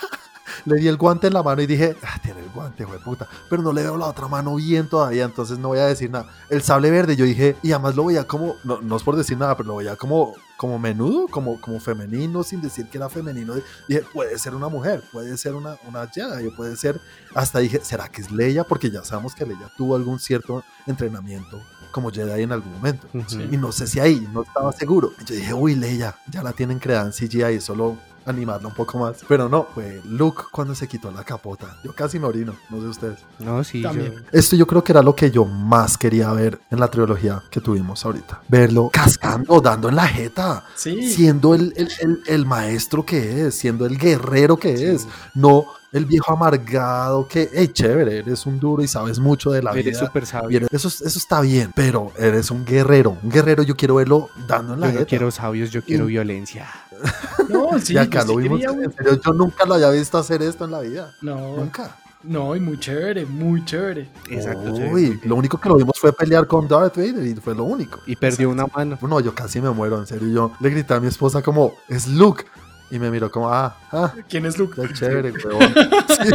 [0.67, 3.29] Le di el guante en la mano y dije, ah, tiene el guante, güey, puta.
[3.49, 6.29] Pero no le veo la otra mano bien todavía, entonces no voy a decir nada.
[6.51, 9.39] El sable verde, yo dije, y además lo veía como, no, no es por decir
[9.39, 13.55] nada, pero lo veía como, como menudo, como, como femenino, sin decir que era femenino.
[13.89, 17.01] Dije, puede ser una mujer, puede ser una, una Jedi, puede ser.
[17.35, 18.65] Hasta dije, ¿será que es Leia?
[18.65, 23.07] Porque ya sabemos que Leia tuvo algún cierto entrenamiento como Jedi en algún momento.
[23.51, 25.13] Y no sé si ahí, no estaba seguro.
[25.25, 29.19] Yo dije, uy, Leia, ya la tienen creada en CGI, solo animarla un poco más.
[29.29, 31.77] Pero no, fue Luke cuando se quitó la capota.
[31.85, 33.19] Yo casi me orino, no sé ustedes.
[33.39, 34.25] No, sí, yo- También.
[34.33, 37.61] Esto yo creo que era lo que yo más quería ver en la trilogía que
[37.61, 38.43] tuvimos ahorita.
[38.49, 41.11] Verlo cascando, dando en la jeta, Sí.
[41.13, 46.07] siendo el, el- el- el maestro que es, siendo el guerrero que es, no el
[46.07, 49.99] viejo amargado que, hey, chévere, eres un duro y sabes mucho de la Eres vida.
[49.99, 50.57] súper Y sabio.
[50.59, 53.17] eres- eso, eso está bien, pero eres un guerrero.
[53.23, 56.13] Un guerrero yo quiero verlo dando en la Yo no quiero sabios, yo quiero Y-
[56.13, 56.67] violencia.
[57.49, 58.59] No, sí, y acá yo sí lo vimos.
[58.59, 61.15] quería un- en serio, yo nunca lo había visto hacer esto en la vida.
[61.23, 61.97] No, Nunca.
[62.25, 64.09] no, y muy chévere, muy chévere.
[64.31, 64.73] Exacto.
[64.73, 68.01] Uy, lo único que lo vimos fue pelear con Darth Vader y fue lo único.
[68.07, 68.99] Y perdió una mano.
[69.03, 70.29] No, yo casi me muero, en serio.
[70.29, 72.45] Yo le grité a mi esposa como, es Luke.
[72.91, 74.81] Y me miró como, ah, ah, ¿Quién es Luke?
[74.81, 75.75] qué chévere, huevón.
[76.09, 76.31] Sí.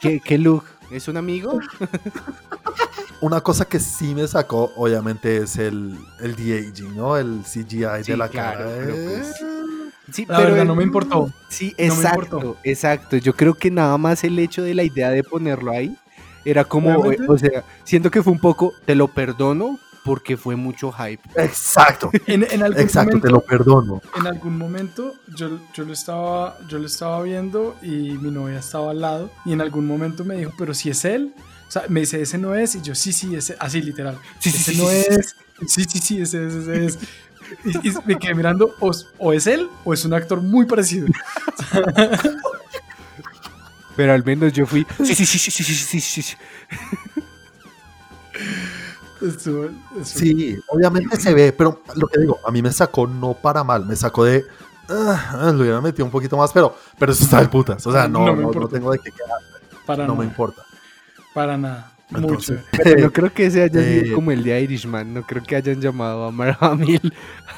[0.00, 0.64] ¿Qué, qué look?
[0.90, 1.58] ¿Es un amigo?
[3.20, 7.16] Una cosa que sí me sacó, obviamente, es el, el de-aging, ¿no?
[7.18, 8.70] El CGI Sí, de la claro, cara.
[8.78, 9.36] pero Eh, pues-
[10.12, 11.30] Sí, La verdad, el- no me importó.
[11.48, 12.56] Sí, No exacto, importó.
[12.64, 13.16] exacto.
[13.18, 15.94] Yo creo que nada más el hecho de la idea de ponerlo ahí
[16.44, 20.92] era como, o sea, siento que fue un poco, te lo perdono porque fue mucho
[20.92, 21.22] hype.
[21.36, 22.10] Exacto.
[22.26, 24.00] en, en algún Exacto, te lo perdono.
[24.16, 28.90] En algún momento yo, yo, lo estaba, yo lo estaba viendo y mi novia estaba
[28.90, 31.34] al lado y en algún momento me dijo, pero si es él.
[31.68, 32.74] O sea, me dice, ese no es.
[32.74, 34.18] Y yo, sí, sí, ese, así literal.
[34.42, 35.36] Ese no es.
[35.66, 36.46] Sí, sí, sí, ese,
[36.84, 36.98] es.
[37.64, 41.06] Y, me quedé mirando, o, o, es él o es un actor muy parecido.
[43.96, 44.86] Pero al menos yo fui.
[44.98, 46.36] Sí, sí, sí, sí, sí, sí, sí.
[49.20, 53.34] Estuvo- estuvo- Sí, obviamente se ve, pero lo que digo, a mí me sacó no
[53.34, 54.44] para mal, me sacó de.
[54.88, 57.86] ah, lo hubiera metido un poquito más, pero, pero eso está de putas.
[57.86, 59.38] O sea, no, No tengo de qué quedar,
[59.86, 60.62] para no nada, me importa.
[61.34, 61.92] para nada.
[62.14, 63.02] Entonces, chévere.
[63.02, 65.80] No creo que ese haya sido Eh, como el de Irishman, no creo que hayan
[65.80, 67.12] llamado a Mark Hamill.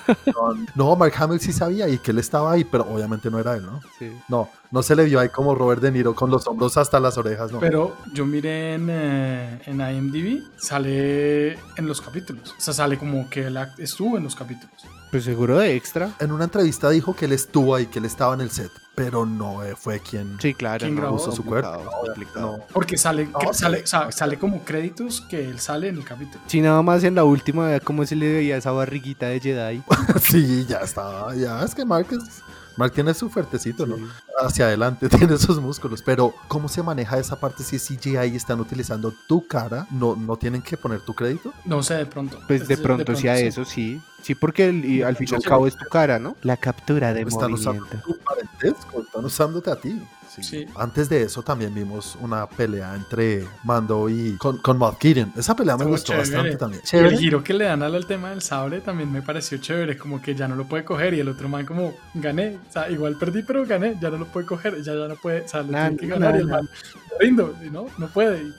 [0.74, 3.64] no, Mark Hamill sí sabía y que él estaba ahí, pero obviamente no era él,
[3.64, 3.80] ¿no?
[3.98, 4.12] Sí.
[4.28, 7.16] No, no se le vio ahí como Robert De Niro con los hombros hasta las
[7.18, 7.60] orejas, no.
[7.60, 12.54] Pero yo miré en, eh, en IMDb, sale en los capítulos.
[12.56, 14.74] O sea, sale como que él act- estuvo en los capítulos.
[15.12, 16.10] Pues seguro de extra.
[16.20, 19.26] En una entrevista dijo que él estuvo ahí, que él estaba en el set, pero
[19.26, 20.78] no eh, fue quien Sí, claro.
[20.80, 21.18] ¿Quién no, grabó?
[21.18, 21.84] su complicado, cuerpo.
[21.84, 22.56] No, complicado.
[22.56, 22.64] no.
[22.72, 23.60] Porque sale, No, que- sí.
[23.60, 26.42] sale, sale como créditos que él sale en el capítulo.
[26.46, 29.82] Sí, nada más en la última, cómo se le veía esa barriguita de Jedi.
[30.22, 32.42] Sí, ya estaba, ya es que Mark, es-
[32.76, 33.96] Mark tiene su fuertecito, ¿no?
[33.96, 34.04] Sí.
[34.40, 38.36] hacia adelante, tiene esos músculos, pero ¿cómo se maneja esa parte si es CGI y
[38.36, 39.86] están utilizando tu cara?
[39.90, 41.52] ¿No, no tienen que poner tu crédito?
[41.64, 42.38] No sé, de pronto.
[42.46, 43.44] Pues Es de pronto sí a sí.
[43.44, 44.00] eso, sí.
[44.22, 46.36] Sí, porque el- y al fin y al cabo es tu cara, ¿no?
[46.42, 48.06] La captura de Están usando movimiento.
[48.12, 50.00] tu parentesco, están usándote a ti.
[50.34, 50.42] Sí.
[50.42, 50.66] Sí.
[50.76, 55.32] Antes de eso también vimos una pelea entre Mando y con, con Moff Gideon.
[55.36, 56.30] Esa pelea me Estuvo gustó chévere.
[56.30, 56.82] bastante también.
[57.12, 60.22] El giro que le dan al, al tema del sable también me pareció chévere, como
[60.22, 63.16] que ya no lo puede coger y el otro man como gané, o sea, igual
[63.18, 65.72] perdí pero gané, ya no lo puede coger, ya ya no puede, o sea, lo
[65.72, 66.56] Nah, tiene que nah, ganar y el nah.
[66.56, 66.68] man
[67.10, 68.42] "Me rindo, y no, no puede.
[68.42, 68.54] Y,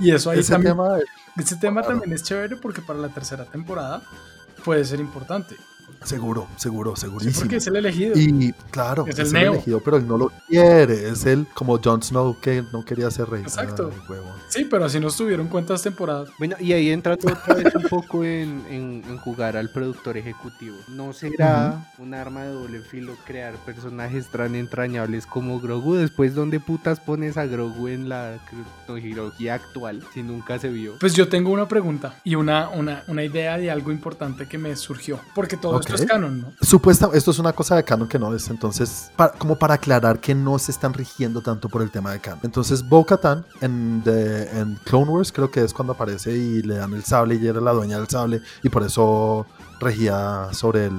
[0.00, 0.98] y eso ahí Ese también, tema,
[1.38, 1.94] ese tema claro.
[1.98, 4.02] también es chévere porque para la tercera temporada
[4.64, 5.56] puede ser importante.
[6.04, 7.40] Seguro, seguro, Sí, segurísimo.
[7.40, 8.16] porque es el elegido.
[8.18, 9.52] Y claro, Es es, el el Neo.
[9.52, 11.08] elegido, pero él no lo quiere.
[11.08, 13.42] Es él como Jon Snow que no quería ser rey.
[13.42, 13.90] Exacto.
[14.08, 14.16] Ay.
[14.48, 16.30] Sí, pero así no estuvieron cuántas temporadas.
[16.38, 20.76] Bueno, y ahí entrando otra vez un poco en, en- en jugar al productor ejecutivo.
[20.88, 25.94] ¿No será un arma de doble filo crear personajes tan entrañables como Grogu?
[25.96, 28.38] Después, ¿dónde putas pones a Grogu en la
[28.86, 30.94] tecnología actual si nunca se vio?
[30.98, 34.74] Pues yo tengo una pregunta y una, una, una idea de algo importante que me
[34.76, 35.20] surgió.
[35.34, 36.00] Porque todo esto Ok.
[36.00, 36.52] es canon, ¿no?
[36.60, 40.20] Supuesta, esto es una cosa de canon que no es, entonces, pa- como para aclarar
[40.20, 42.40] que no se están rigiendo tanto por el tema de canon.
[42.42, 46.92] Entonces, Bo-Katan en, de- en Clone Wars creo que es cuando aparece y le dan
[46.94, 49.46] el sable y era la dueña del sable y por eso
[49.80, 50.98] regía sobre el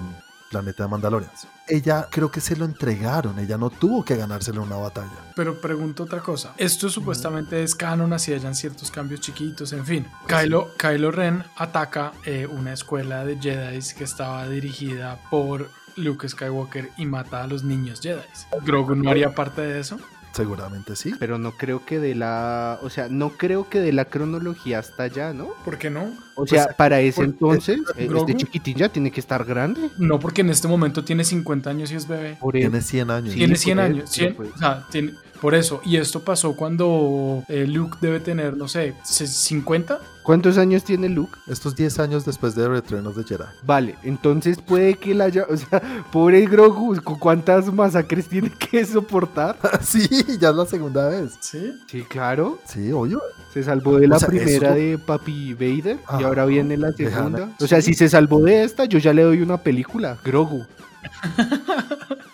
[0.50, 1.48] planeta de Mandalorians.
[1.72, 5.32] Ella creo que se lo entregaron, ella no tuvo que ganárselo en una batalla.
[5.38, 6.54] Pero pregunto otra cosa.
[6.58, 10.06] Esto supuestamente es canon, así hayan ciertos cambios chiquitos, en fin.
[10.28, 16.90] Kylo, Kylo Ren ataca eh, una escuela de Jedi que estaba dirigida por Luke Skywalker
[16.98, 18.20] y mata a los niños Jedi.
[18.66, 19.98] ¿Grogu no haría parte de eso?
[20.34, 21.14] Seguramente sí.
[21.20, 22.80] Pero no creo que de la...
[22.82, 25.50] O sea, no creo que de la cronología hasta allá, ¿no?
[25.66, 26.14] ¿Por qué no?
[26.36, 29.90] O sea, Pues, para ese entonces, eh, Grogu- este chiquitín ya tiene que estar grande.
[29.98, 32.38] No, porque en este momento tiene 50 años y es bebé.
[32.40, 32.54] Por.
[32.54, 33.34] Tiene 100 años.
[33.34, 34.10] Sí, tiene por 100 eso, años.
[34.10, 34.50] 100, pues.
[34.56, 35.82] o sea, tiene, por eso.
[35.84, 40.00] Y esto pasó cuando eh, Luke debe tener, no sé, 50.
[40.24, 41.36] ¿Cuántos años tiene Luke?
[41.48, 43.44] Estos 10 años después de Return of the Jedi.
[43.64, 45.46] Vale, entonces puede que la haya...
[45.50, 49.58] O sea, pobre Grogu, ¿cu- ¿cuántas masacres tiene que soportar?
[49.82, 50.08] sí,
[50.40, 51.34] ya es la segunda vez.
[51.40, 51.74] ¿Sí?
[51.88, 52.60] Sí, claro.
[52.66, 53.20] Sí, obvio.
[53.52, 56.28] Se salvó de la O sea, primera eso- de Papi Vader y Ajá.
[56.28, 57.50] ahora viene la segunda.
[57.60, 60.20] O sea, si se salvó de esta, yo ya le doy una película.
[60.24, 60.66] Grogu.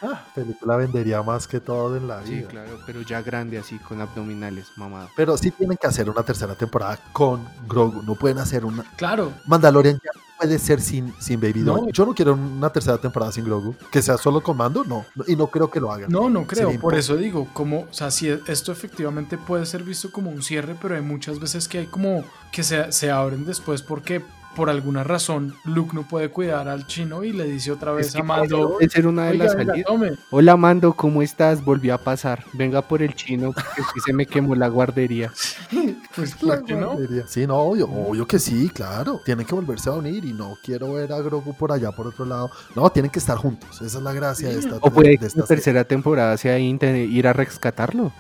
[0.02, 2.48] Ah, película vendería más que todo en la Sí, vida.
[2.50, 5.10] claro, pero ya grande así, con abdominales, mamado.
[5.16, 8.04] Pero sí tienen que hacer una tercera temporada con Grogu.
[8.04, 8.84] No pueden hacer una.
[8.96, 9.34] Claro.
[9.46, 11.90] Mandalorian ya no puede ser sin, sin Baby No.
[11.90, 13.76] Yo no quiero una tercera temporada sin Grogu.
[13.92, 15.06] Que sea solo con Mando, no.
[15.26, 16.12] Y no creo que lo hagan.
[16.12, 16.68] No, no creo.
[16.68, 20.44] Sería Por eso digo, como, o sea, si esto efectivamente puede ser visto como un
[20.44, 24.24] cierre, pero hay muchas veces que hay como que se, se abren después porque
[24.56, 28.16] por alguna razón Luke no puede cuidar al chino y le dice otra vez Es
[28.16, 29.86] a que Mando, ser una de "Oiga, las salidas.
[29.86, 30.12] tome".
[30.32, 31.64] Hola Mando, ¿cómo estás?
[31.64, 32.44] Volvió a pasar.
[32.54, 35.32] Venga por el chino, porque sí se me quemó la guardería.
[36.16, 36.94] Pues, La ¿por qué no?
[36.94, 37.26] guardería.
[37.28, 39.22] Sí, no, obvio, obvio que sí, claro.
[39.24, 42.26] Tienen que volverse a unir y no quiero ver a Grogu por allá, por otro
[42.26, 42.50] lado.
[42.76, 43.76] No, tienen que estar juntos.
[43.82, 47.06] Esa es la gracia de esta O puede de que la tercera temporada sea inte-
[47.06, 48.12] ir a rescatarlo.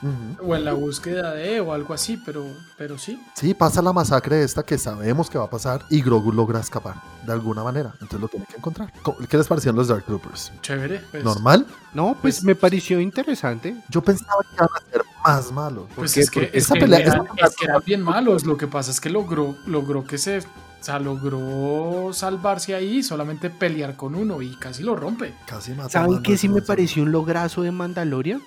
[0.45, 2.45] O en la búsqueda de o algo así, pero,
[2.77, 3.19] pero sí.
[3.35, 6.95] Sí, pasa la masacre esta que sabemos que va a pasar y Grogu logra escapar
[7.25, 7.91] de alguna manera.
[7.93, 8.91] Entonces lo tiene que encontrar.
[9.01, 10.51] ¿Cómo- ¿Qué les parecieron los Dark Troopers?
[10.61, 11.01] Chévere.
[11.11, 11.23] pues.
[11.23, 11.65] ¿Normal?
[11.93, 13.75] No, pues, Pues- me pareció interesante.
[13.89, 15.85] Yo pensaba que iban a ser más malos.
[15.95, 18.45] Pues es que, es esa que pelea- eran, esa- es que eran bien malos.
[18.45, 20.39] Lo que pasa es que logró, logró que se.
[20.39, 25.33] O sea, logró salvarse ahí, solamente pelear con uno y casi lo rompe.
[25.47, 28.41] Casi mató a ¿Saben qué sí me pareció un lograzo de Mandalorian?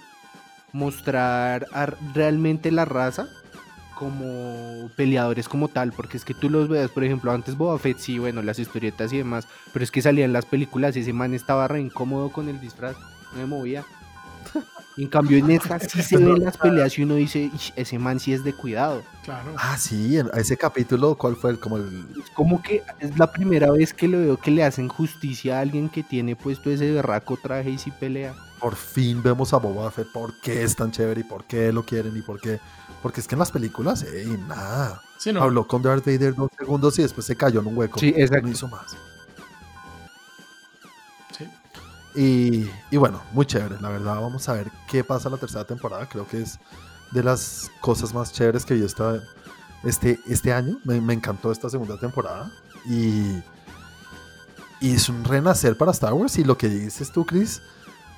[0.73, 3.27] Mostrar a realmente la raza
[4.01, 7.99] como peleadores como tal, porque es que tú los veas, por ejemplo, antes Boba Fett,
[7.99, 11.35] sí, bueno, las historietas y demás, pero es que salían las películas y ese man
[11.35, 12.97] estaba re incómodo con el disfraz,
[13.33, 13.85] no me movía.
[14.97, 18.19] En cambio en esta sí se ven las peleas y uno dice, "Ish, ese man
[18.19, 19.03] sí es de cuidado.
[19.23, 19.55] Claro.
[19.57, 23.71] Ah, sí, ese capítulo, ¿cuál fue el como el Es como que es la primera
[23.71, 27.37] vez que lo veo que le hacen justicia a alguien que tiene puesto ese berraco
[27.37, 28.35] traje y sí pelea.
[28.59, 30.09] por fin vemos a Boba Fett?
[30.13, 32.61] ¿Por qué es tan chévere y por qué lo quieren y por qué?
[33.03, 35.01] Porque es que en las películas, ey, nada.
[35.19, 35.43] Sí, no.
[35.43, 37.99] Habló con Darth Vader dos segundos y después se cayó en un hueco.
[37.99, 38.47] Sí, exacto.
[38.47, 38.97] No hizo más.
[41.37, 41.49] Sí.
[42.15, 44.21] Y, y bueno, muy chévere, la verdad.
[44.21, 46.07] Vamos a ver qué pasa la tercera temporada.
[46.09, 46.59] Creo que es
[47.13, 49.23] de las cosas más chéveres que vi esta,
[49.83, 50.79] este, este año.
[50.85, 52.53] Me, me encantó esta segunda temporada.
[52.85, 53.43] Y,
[54.81, 56.39] y es un renacer para Star Wars.
[56.39, 57.63] Y lo que dices tú, Chris,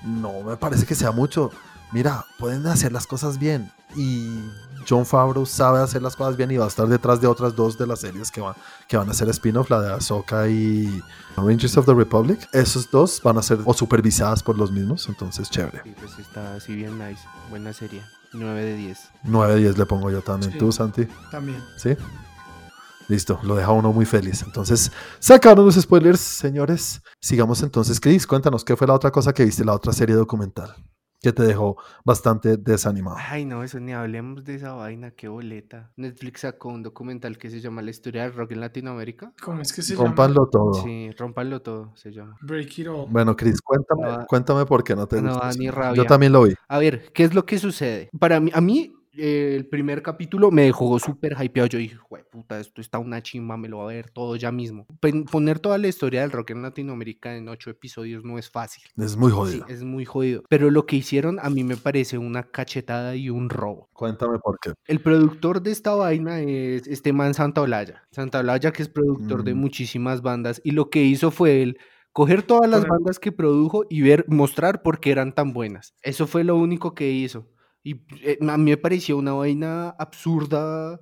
[0.03, 1.51] no me parece que sea mucho.
[1.93, 3.71] Mira, pueden hacer las cosas bien.
[3.95, 4.41] Y
[4.89, 7.79] John Favreau sabe hacer las cosas bien y va a estar detrás de otras dos
[7.79, 8.55] de las series que van,
[8.89, 11.03] que van a ser spin-off, la de Ahsoka y
[11.37, 12.49] Rangers of the Republic.
[12.53, 15.83] Esos dos van a ser o supervisadas por los mismos, entonces chévere.
[15.85, 18.99] Y pues está así bien nice, buena serie, 9 de 10.
[19.25, 20.53] 9 10 le pongo yo también.
[20.53, 20.59] Sí.
[20.59, 21.07] ¿Tú, Santi?
[21.31, 21.63] También.
[21.77, 21.97] ¿Sí?
[23.09, 24.43] Listo, lo deja uno muy feliz.
[24.43, 27.03] Entonces, sacaron los spoilers, señores.
[27.21, 30.75] Sigamos entonces, Chris, cuéntanos qué fue la otra cosa que viste, la otra serie documental
[31.23, 33.17] que te dejó bastante desanimado.
[33.19, 35.91] Ay, no, eso ni hablemos de esa vaina, qué boleta.
[35.97, 39.33] Netflix sacó un documental que se llama La historia del rock en Latinoamérica.
[39.43, 40.07] ¿Cómo es que se llama?
[40.09, 40.75] Rómpanlo todo.
[40.75, 42.37] Sí, rompanlo todo, se llama.
[42.43, 43.07] Break it all.
[43.09, 45.47] Bueno, Chris, cuéntame, No cuéntame por qué no te no gustó.
[45.47, 46.05] da ni Yo rabia.
[46.07, 46.55] también lo vi.
[46.67, 48.11] A ver, ¿qué es lo que sucede?
[48.19, 51.67] Para mí, a mí eh, el primer capítulo me dejó súper hypeado.
[51.69, 54.51] Yo dije, "Jue puta, esto está una chimba, me lo va a ver todo ya
[54.51, 54.87] mismo.
[55.31, 58.85] Poner toda la historia del rock en Latinoamérica en ocho episodios no es fácil.
[58.97, 59.67] Es muy Sí, jodido.
[59.69, 60.43] es muy jodido.
[60.49, 63.89] Pero lo que hicieron a mí me parece una cachetada y un robo.
[63.93, 64.73] Cuéntame por qué.
[64.87, 68.03] El productor de esta vaina es este man Santaolalla.
[68.13, 69.59] Santaolalla que es productor de Mm.
[69.59, 71.77] muchísimas bandas y lo que hizo fue él
[72.15, 75.95] coger todas las bandas que produjo y ver mostrar por qué eran tan buenas.
[76.03, 77.47] Eso fue lo único que hizo.
[77.83, 81.01] Y eh, a mí me pareció una vaina absurda.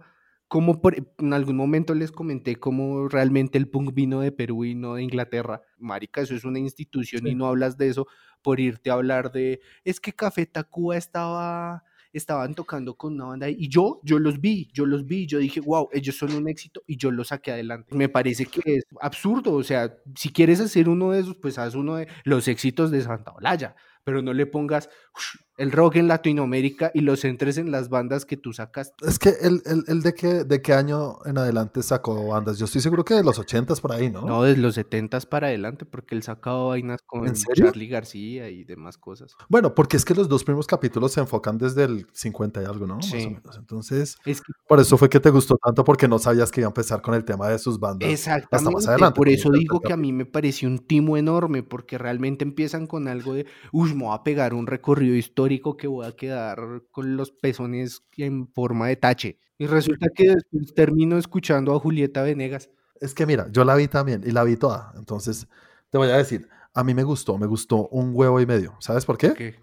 [0.49, 4.75] Como por- en algún momento les comenté cómo realmente el punk vino de Perú y
[4.75, 5.63] no de Inglaterra.
[5.79, 7.37] Marica, eso es una institución y Sí.
[7.37, 8.07] no hablas de eso
[8.43, 13.49] por irte a hablar de es que Café Tacuba estaba estaban tocando con una banda
[13.49, 16.83] y yo, yo los vi, yo los vi, yo dije, wow, ellos son un éxito
[16.89, 17.95] y yo los saqué adelante.
[17.95, 21.77] Me parece que es absurdo, o sea, si quieres hacer uno de esos, pues haz
[21.77, 26.09] uno de los éxitos de Santa Olaya, pero no le pongas "Ush, el rock en
[26.09, 28.95] Latinoamérica y lo centres en las bandas que tú sacas.
[29.07, 32.59] Es que el, el, el de, qué, de qué año en adelante sacó bandas.
[32.59, 34.23] Yo estoy seguro que de los 80 por ahí, ¿no?
[34.23, 37.31] No, desde los 70 para adelante, porque él sacaba vainas con.
[37.55, 39.37] Charlie García y demás cosas.
[39.49, 42.87] Bueno, porque es que los dos primeros capítulos se enfocan desde el 50 y algo,
[42.87, 42.97] ¿no?
[42.97, 43.27] Más Sí.
[43.27, 43.57] o menos.
[43.59, 46.69] Entonces, Es que por eso fue que te gustó tanto, porque no sabías que iba
[46.69, 48.09] a empezar con el tema de sus bandas.
[48.09, 52.45] Exactamente, adelante, por eso digo que a mí me pareció un timo enorme, porque realmente
[52.45, 56.13] empiezan con algo de, uy, me voy a pegar un recorrido histórico que voy a
[56.13, 59.39] quedar con los pezones en forma de tache.
[59.59, 62.71] Y resulta que después termino escuchando a Julieta Venegas.
[63.01, 64.93] Es que mira, yo la vi también y la vi toda.
[64.97, 65.47] Entonces,
[65.91, 68.77] te voy a decir, a mí me gustó, me gustó un huevo y medio.
[68.81, 69.35] ¿Sabes por qué?
[69.35, 69.61] que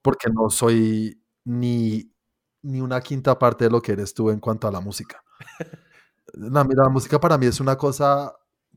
[0.00, 2.10] Porque no soy ni,
[2.62, 5.22] ni una quinta parte de lo que eres tú en cuanto a la música.
[6.34, 8.32] La, mira, la música para mí es una cosa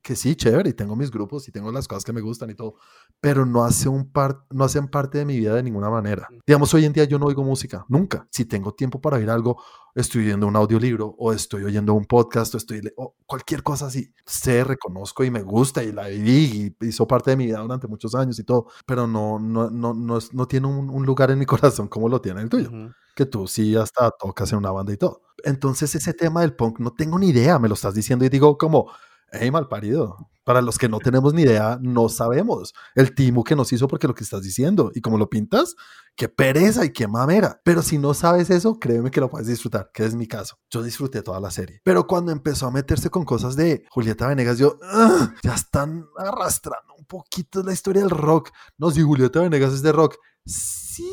[0.06, 2.54] que sí, chévere, y tengo mis grupos y tengo las cosas que me gustan y
[2.54, 2.76] todo,
[3.20, 6.30] pero no, hace un par, no hacen parte de mi vida de ninguna manera.
[6.46, 8.28] Digamos, hoy en día yo no oigo música, nunca.
[8.30, 9.60] Si tengo tiempo para oír algo,
[9.96, 14.13] estoy oyendo un audiolibro o estoy oyendo un podcast o estoy o cualquier cosa así.
[14.28, 17.88] Sé, reconozco y me gusta y la viví y hizo parte de mi vida durante
[17.88, 21.39] muchos años y todo, pero no, no, no, no, no tiene un, un lugar en
[21.39, 24.70] mi corazón como lo tiene el tuyo ujú, que tú sí hasta tocas en una
[24.70, 25.24] banda y todo.
[25.44, 28.56] Entonces ese tema del punk no tengo ni idea, me lo estás diciendo y digo
[28.58, 28.91] como,
[29.39, 30.30] hey, mal parido.
[30.43, 34.08] Para los que no tenemos ni idea, no sabemos el timo que nos hizo porque
[34.08, 35.76] lo que estás diciendo y como lo pintas,
[36.15, 37.60] qué pereza y qué mamera.
[37.65, 40.58] Pero si no sabes eso, créeme que lo puedes disfrutar, que es mi caso.
[40.69, 41.82] Yo disfruté toda la serie.
[41.84, 46.93] Pero cuando empezó a meterse con cosas de Julieta Venegas, yo, "Ugh, ya están arrastrando
[46.98, 48.52] un poquito la historia del rock.
[48.78, 50.15] No, si Julieta Venegas es de rock.
[50.45, 51.10] Sí,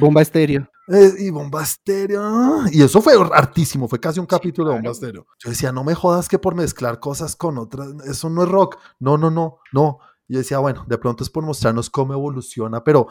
[0.00, 0.68] Bomba estéreo.
[0.88, 2.66] eh, y Bomba Estéreo.
[2.70, 4.90] Y eso fue hartísimo, fue casi un capítulo de Bomba.
[4.90, 5.26] Estéreo.
[5.38, 8.78] Yo decía, no me jodas que por mezclar cosas con otras, eso no es rock.
[8.98, 9.98] No, no, no, no.
[10.28, 13.06] Yo decía, bueno, de pronto es por mostrarnos cómo evoluciona, pero,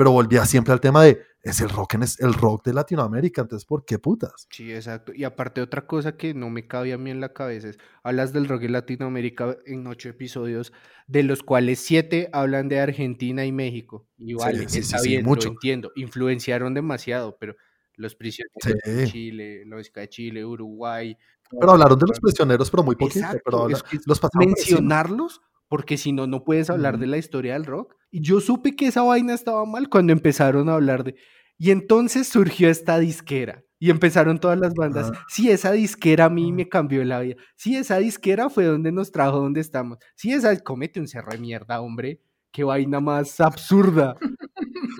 [0.00, 3.42] pero volvía siempre al tema de, es el rock, en es el rock de Latinoamérica,
[3.42, 4.46] entonces, ¿por qué putas?
[4.48, 5.12] Sí, exacto.
[5.14, 8.32] Y aparte otra cosa que no me cabía a mí en la cabeza es, hablas
[8.32, 10.72] del rock en Latinoamérica en ocho episodios,
[11.06, 14.06] de los cuales siete hablan de Argentina y México.
[14.16, 15.48] Y vale, sí, sí, está sí, bien, mucho.
[15.48, 15.92] lo entiendo.
[15.96, 17.56] Influenciaron demasiado, pero
[17.96, 19.06] los prisioneros de.
[19.06, 21.14] Chile, la música de Chile, Uruguay.
[21.50, 24.18] Pero hablaron de los prisioneros, pero muy poquito, Exacto, pero habla- es que es los
[24.32, 27.94] mencionarlos, porque si no, no puedes hablar de la historia del rock.
[28.10, 31.14] Y yo supe que esa vaina estaba mal cuando empezaron a hablar de...
[31.56, 33.62] Y entonces surgió esta disquera.
[33.78, 35.12] Y empezaron todas las bandas.
[35.14, 35.24] Ah.
[35.28, 36.54] Sí, esa disquera a mí Ah.
[36.54, 37.36] me cambió la vida.
[37.54, 39.98] Sí, esa disquera fue donde nos trajo donde estamos.
[40.16, 40.58] Sí, esa...
[40.58, 42.20] Comete un cerro de mierda, hombre.
[42.50, 44.16] Qué vaina más absurda.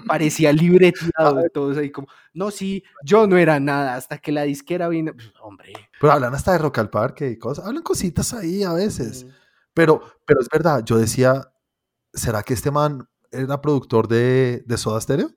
[0.07, 2.07] Parecía libreteado todos ahí como...
[2.33, 5.13] No, sí, yo no era nada hasta que la disquera vino...
[5.15, 5.73] Pues, hombre.
[6.01, 9.25] Pero hablan hasta de Rock al Parque y cosas, hablan cositas ahí a veces.
[9.25, 9.29] mm,
[9.81, 11.43] Pero, pero es verdad, yo decía,
[12.13, 15.31] ¿será que este man era productor de, de Soda Stereo?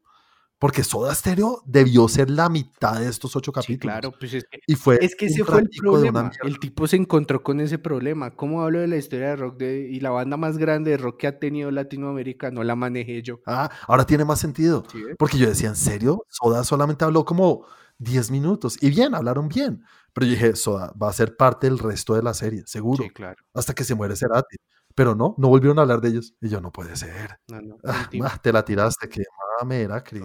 [0.59, 3.81] Porque Soda Stereo debió ser la mitad de estos ocho Sí, capítulos.
[3.93, 6.31] claro, pues es que Y fue Es que ese fue el problema.
[6.43, 8.31] El tipo se encontró con ese problema.
[8.31, 11.19] ¿Cómo hablo de la historia de rock de, y la banda más grande de rock
[11.19, 12.49] que ha tenido Latinoamérica?
[12.51, 13.39] No la manejé yo.
[13.45, 14.83] Ah, ahora tiene más sentido.
[14.91, 15.15] ¿sí ve?
[15.17, 16.25] Porque yo decía, ¿en serio?
[16.29, 17.65] Soda solamente habló como
[17.97, 18.77] 10 minutos.
[18.81, 19.83] Y bien, hablaron bien.
[20.13, 23.03] Pero yo dije, Soda va a ser parte del resto de la serie, seguro.
[23.03, 23.43] Sí, claro.
[23.53, 24.57] Hasta que se muere Cerati.
[24.95, 26.35] Pero no, no volvieron a hablar de ellos.
[26.39, 27.39] Y yo, no puede ser.
[27.47, 27.77] No, no.
[27.83, 28.07] Ah,
[28.41, 29.23] te la tiraste, qué
[29.59, 30.21] mamera, Cris.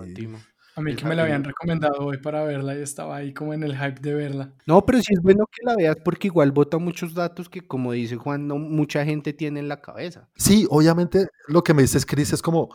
[0.79, 3.65] A mí que me la habían recomendado hoy para verla y estaba ahí como en
[3.65, 4.53] el hype de verla.
[4.65, 7.91] No, pero sí es bueno que la veas porque igual bota muchos datos que, como
[7.91, 10.29] dice Juan, no mucha gente tiene en la cabeza.
[10.37, 12.69] Sí, obviamente lo que me dices, Chris, es como,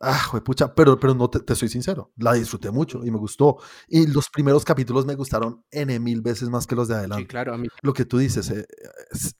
[0.00, 3.58] Ah, pucha, pero, pero no te, te, soy sincero, la disfruté mucho y me gustó.
[3.88, 7.22] Y los primeros capítulos me gustaron N mil veces más que los de adelante.
[7.22, 7.68] Sí, claro, a mí.
[7.82, 8.66] Lo que tú dices, eh,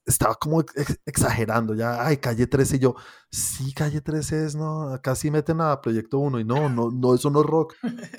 [0.04, 2.96] estaba como ex exagerando ya, ay, calle 13 y yo,
[3.30, 7.30] sí, calle 13 es, no, casi meten a Proyecto 1 y no, no, no, eso
[7.30, 7.74] no es rock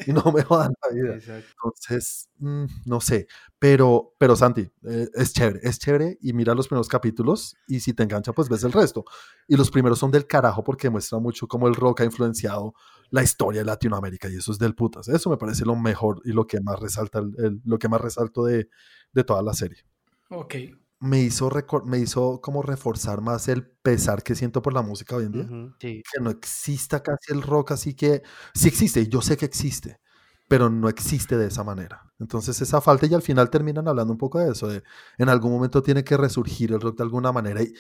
[0.08, 1.14] y no me jodan la vida.
[1.64, 3.28] Entonces, mmm, no sé,
[3.60, 7.94] pero, pero Santi, eh, es chévere, es chévere y mira los primeros capítulos y si
[7.94, 9.06] te engancha, pues ves el resto.
[9.48, 12.74] Y los primeros son del carajo porque muestra mucho cómo el rock ha influenciado
[13.12, 15.08] la historia de Latinoamérica y eso es del putas.
[15.08, 18.46] Eso me parece lo mejor y lo que más resalta, el, lo que más resalto
[18.46, 18.70] de,
[19.14, 19.84] de toda la serie.
[20.30, 20.56] Ok.
[21.02, 21.50] Me hizo,
[21.86, 25.44] me hizo como reforzar más el pesar que siento por la música hoy en día.
[25.44, 26.04] Uh -huh, sí.
[26.14, 28.22] Que no exista casi el rock, así que
[28.54, 30.02] sí existe, yo sé que existe,
[30.50, 32.12] pero no existe de esa manera.
[32.20, 34.84] Entonces esa falta y al final terminan hablando un poco de eso, de
[35.18, 37.74] en algún momento tiene que resurgir el rock de alguna manera y,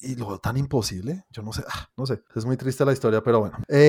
[0.00, 3.22] y lo tan imposible, yo no sé, ah, no sé, es muy triste la historia,
[3.22, 3.58] pero bueno.
[3.68, 3.88] Eh,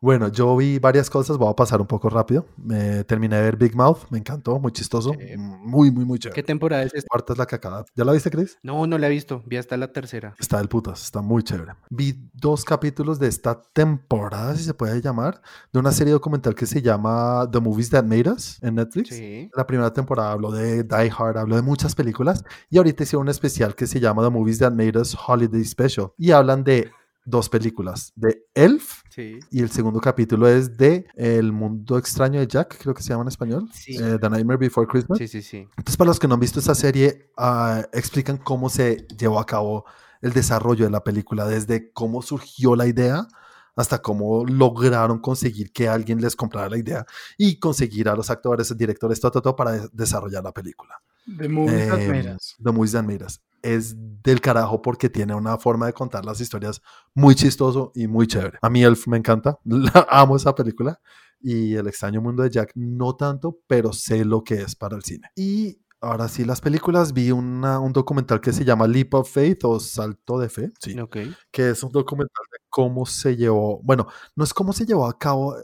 [0.00, 2.46] bueno, yo vi varias cosas, voy a pasar un poco rápido.
[2.56, 6.34] Me terminé de ver Big Mouth, me encantó, muy chistoso, muy, muy, muy chévere.
[6.34, 7.08] ¿Qué temporada es esta?
[7.08, 7.84] Cuarta es la que acaba.
[7.94, 8.58] ¿Ya la viste, Chris?
[8.62, 10.34] No, no la he visto, vi hasta la tercera.
[10.38, 11.72] Está del putas, está muy chévere.
[11.90, 15.40] Vi dos capítulos de esta temporada, si se puede llamar,
[15.72, 19.08] de una serie documental que se llama The Movies That Made Us en Netflix.
[19.16, 19.50] Sí.
[19.56, 23.30] La primera temporada habló de Die Hard, habló de muchas películas y ahorita hicieron un
[23.30, 26.90] especial que se llama The Movies That Made Us Holiday Special y hablan de
[27.26, 29.40] dos películas, de Elf sí.
[29.50, 33.22] y el segundo capítulo es de El mundo extraño de Jack, creo que se llama
[33.22, 33.96] en español, Sí.
[33.96, 35.18] eh, The Nightmare Before Christmas.
[35.18, 35.68] Sí, sí, sí.
[35.76, 39.44] Entonces, para los que no han visto esa serie, uh, explican cómo se llevó a
[39.46, 39.84] cabo
[40.22, 43.26] el desarrollo de la película, desde cómo surgió la idea
[43.74, 47.04] hasta cómo lograron conseguir que alguien les comprara la idea
[47.36, 50.94] y conseguir a los actores, directores, todo, todo, todo para de desarrollar la película.
[51.38, 52.56] The Movies That Eh, Made Us.
[52.62, 53.40] The Movies That Made Us.
[53.62, 56.80] Es del carajo porque tiene una forma de contar las historias
[57.14, 58.58] muy chistoso y muy chévere.
[58.62, 61.00] A mí Elf me encanta, la, amo esa película
[61.40, 65.02] y El extraño mundo de Jack no tanto, pero sé lo que es para el
[65.04, 65.28] cine.
[65.36, 69.64] Y ahora sí, las películas, vi una, un documental que se llama Leap of Faith
[69.64, 71.16] o Salto de Fe, sí, Ok.
[71.50, 75.18] que es un documental de cómo se llevó, bueno, no es cómo se llevó a
[75.18, 75.56] cabo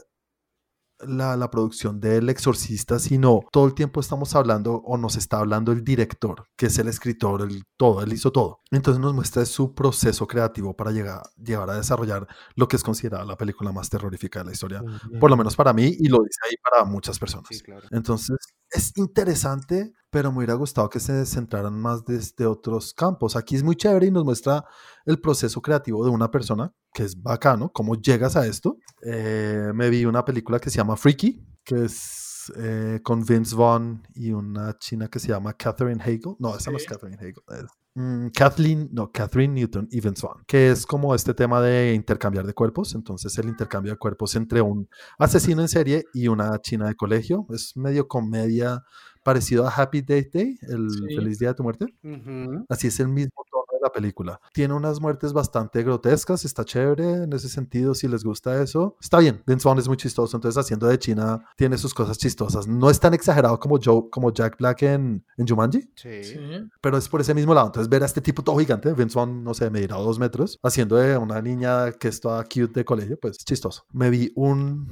[1.07, 5.71] la, la, producción del exorcista, sino todo el tiempo estamos hablando o nos está hablando
[5.71, 8.61] el director, que es el escritor, el todo, él hizo todo.
[8.71, 13.25] Entonces nos muestra su proceso creativo para llegar, llegar a desarrollar lo que es considerada
[13.25, 15.19] la película más terrorífica de la historia, uh -huh.
[15.19, 17.47] por lo menos para mí y lo dice ahí para muchas personas.
[17.49, 17.87] Sí, claro.
[17.91, 18.37] Entonces
[18.69, 23.35] es interesante, pero me hubiera gustado que se centraran más desde otros campos.
[23.35, 24.63] Aquí es muy chévere y nos muestra
[25.07, 28.77] el proceso creativo de una persona, que es bacano, cómo llegas a esto.
[29.01, 34.03] Eh, me vi una película que se llama Freaky, que es eh, con Vince Vaughn
[34.13, 36.35] y una china que se llama Catherine Hagel.
[36.37, 36.71] No, esa sí.
[36.71, 37.43] no es Catherine Hagel.
[37.47, 41.95] Es, mm, Kathleen, no, Catherine Newton y Vince Vaughn, que es como este tema de
[41.95, 42.93] intercambiar de cuerpos.
[42.93, 44.87] Entonces, el intercambio de cuerpos entre un
[45.17, 47.47] asesino en serie y una china de colegio.
[47.49, 48.83] Es medio comedia
[49.23, 51.15] parecido a Happy Day Day, el sí.
[51.15, 51.85] Feliz Día de tu Muerte.
[52.03, 52.65] Uh -huh.
[52.69, 54.39] Así es el mismo tono de la película.
[54.53, 58.95] Tiene unas muertes bastante grotescas, está chévere en ese sentido, si les gusta eso.
[59.01, 62.67] Está bien, Vince Vaughn es muy chistoso, entonces haciendo de China tiene sus cosas chistosas.
[62.67, 66.23] No es tan exagerado como, Joe, como Jack Black en, en Jumanji, sí.
[66.23, 66.35] Sí.
[66.81, 67.67] pero es por ese mismo lado.
[67.67, 70.95] Entonces ver a este tipo todo gigante, Vince Vaughn, no sé, medirá dos metros, haciendo
[70.97, 73.85] de una niña que está cute de colegio, pues chistoso.
[73.91, 74.87] Me vi un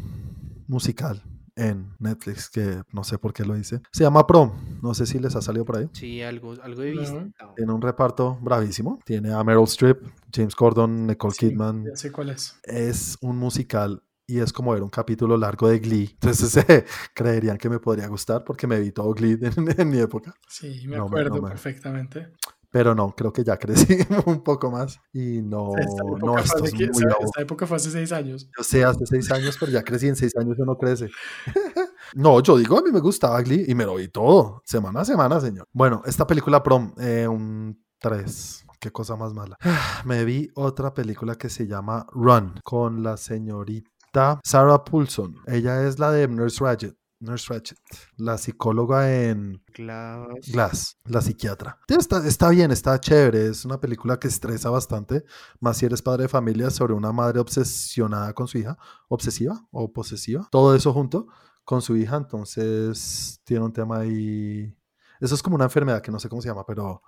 [0.67, 1.23] musical
[1.55, 3.81] en Netflix, que no sé por qué lo hice.
[3.91, 4.51] Se llama Prom.
[4.81, 5.89] No sé si les ha salido por ahí.
[5.93, 7.29] Sí, algo, algo he visto.
[7.55, 8.99] Tiene un reparto bravísimo.
[9.05, 9.99] Tiene a Meryl Streep,
[10.33, 11.85] James Corden, Nicole Sí, Kidman.
[11.85, 12.59] ya sé cuál es.
[12.63, 16.09] Es un musical y es como ver un capítulo largo de Glee.
[16.13, 19.99] Entonces eh, creerían que me podría gustar porque me vi todo Glee en, en mi
[19.99, 20.33] época.
[20.47, 22.31] Sí, me No, acuerdo no, me- perfectamente.
[22.71, 24.99] Pero no, creo que ya crecí un poco más.
[25.13, 28.49] Y no, Esta no, esto es muy esta época fue hace seis años.
[28.57, 31.09] Yo sé, hace seis años, pero ya crecí, en seis años uno crece.
[32.15, 35.05] no, yo digo, a mí me gustaba Glee y me lo vi todo, semana a
[35.05, 35.67] semana, señor.
[35.73, 39.57] Bueno, esta película Prom, eh, un 3, qué cosa más mala.
[40.05, 45.35] Me vi otra película que se llama Run, con la señorita Sarah Paulson.
[45.45, 46.93] Ella es la de Nurse Ratched.
[47.21, 47.77] Nurse Ratched,
[48.17, 50.51] la psicóloga en Glass.
[50.51, 51.79] Glass, la psiquiatra.
[51.87, 53.47] Está, está bien, está chévere.
[53.47, 55.23] Es una película que estresa bastante,
[55.59, 59.93] más si eres padre de familia, sobre una madre obsesionada con su hija, obsesiva o
[59.93, 60.47] posesiva.
[60.51, 61.27] Todo eso junto
[61.63, 64.75] con su hija, entonces tiene un tema ahí.
[65.19, 67.03] Eso es como una enfermedad que no sé cómo se llama, pero,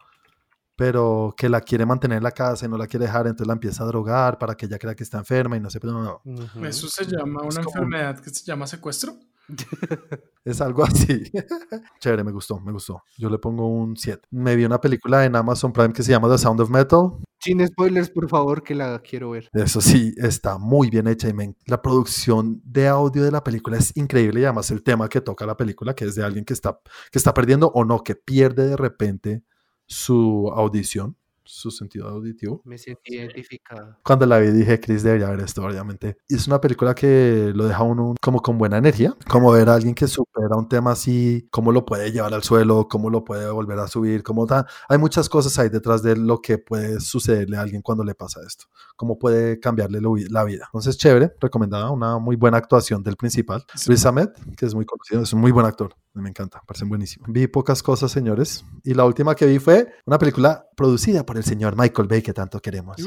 [0.76, 3.54] pero que la quiere mantener en la casa y no la quiere dejar, entonces la
[3.54, 6.04] empieza a drogar para que ella crea que está enferma y no sé, pero no,
[6.04, 6.22] no.
[6.44, 6.66] Ujú.
[6.66, 9.16] Eso se llama Es una como- enfermedad que se llama secuestro.
[10.46, 11.24] Es algo así.
[12.02, 13.02] Chévere, me gustó, me gustó.
[13.18, 14.28] Yo le pongo un 7.
[14.32, 17.12] Me vi una película en Amazon Prime que se llama The Sound of Metal.
[17.40, 19.50] Sin spoilers, por favor, que la quiero ver.
[19.54, 23.78] Eso sí, está muy bien hecha y me- la producción de audio de la película
[23.78, 26.54] es increíble y además el tema que toca la película, que es de alguien que
[26.54, 26.80] está,
[27.12, 29.44] que está perdiendo o no, que pierde de repente
[29.86, 31.16] su audición,
[31.46, 32.62] su sentido auditivo.
[32.66, 33.98] Me sentí identificado.
[34.04, 36.18] Cuando la vi dije, Chris debería ver esto, obviamente.
[36.28, 39.70] Y es una película que lo deja a uno como con buena energía, como ver
[39.70, 43.24] a alguien que supera un tema así, cómo lo puede llevar al suelo, cómo lo
[43.24, 44.66] puede volver a subir, cómo da.
[44.90, 48.42] Hay muchas cosas ahí detrás de lo que puede sucederle a alguien cuando le pasa
[48.46, 48.66] esto,
[48.96, 50.66] cómo puede cambiarle la vida.
[50.66, 53.90] Entonces, chévere, recomendada, una muy buena actuación del principal, Sí.
[53.90, 55.96] Riz Ahmed, que es muy conocido, es un muy buen actor.
[56.16, 57.26] Me encanta, parecen buenísimo.
[57.28, 61.44] Vi pocas cosas, señores, y la última que vi fue una película producida por el
[61.44, 62.98] señor Michael Bay, que tanto queremos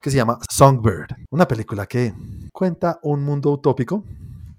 [0.00, 2.12] que se llama Songbird, una película que
[2.52, 4.04] cuenta un mundo utópico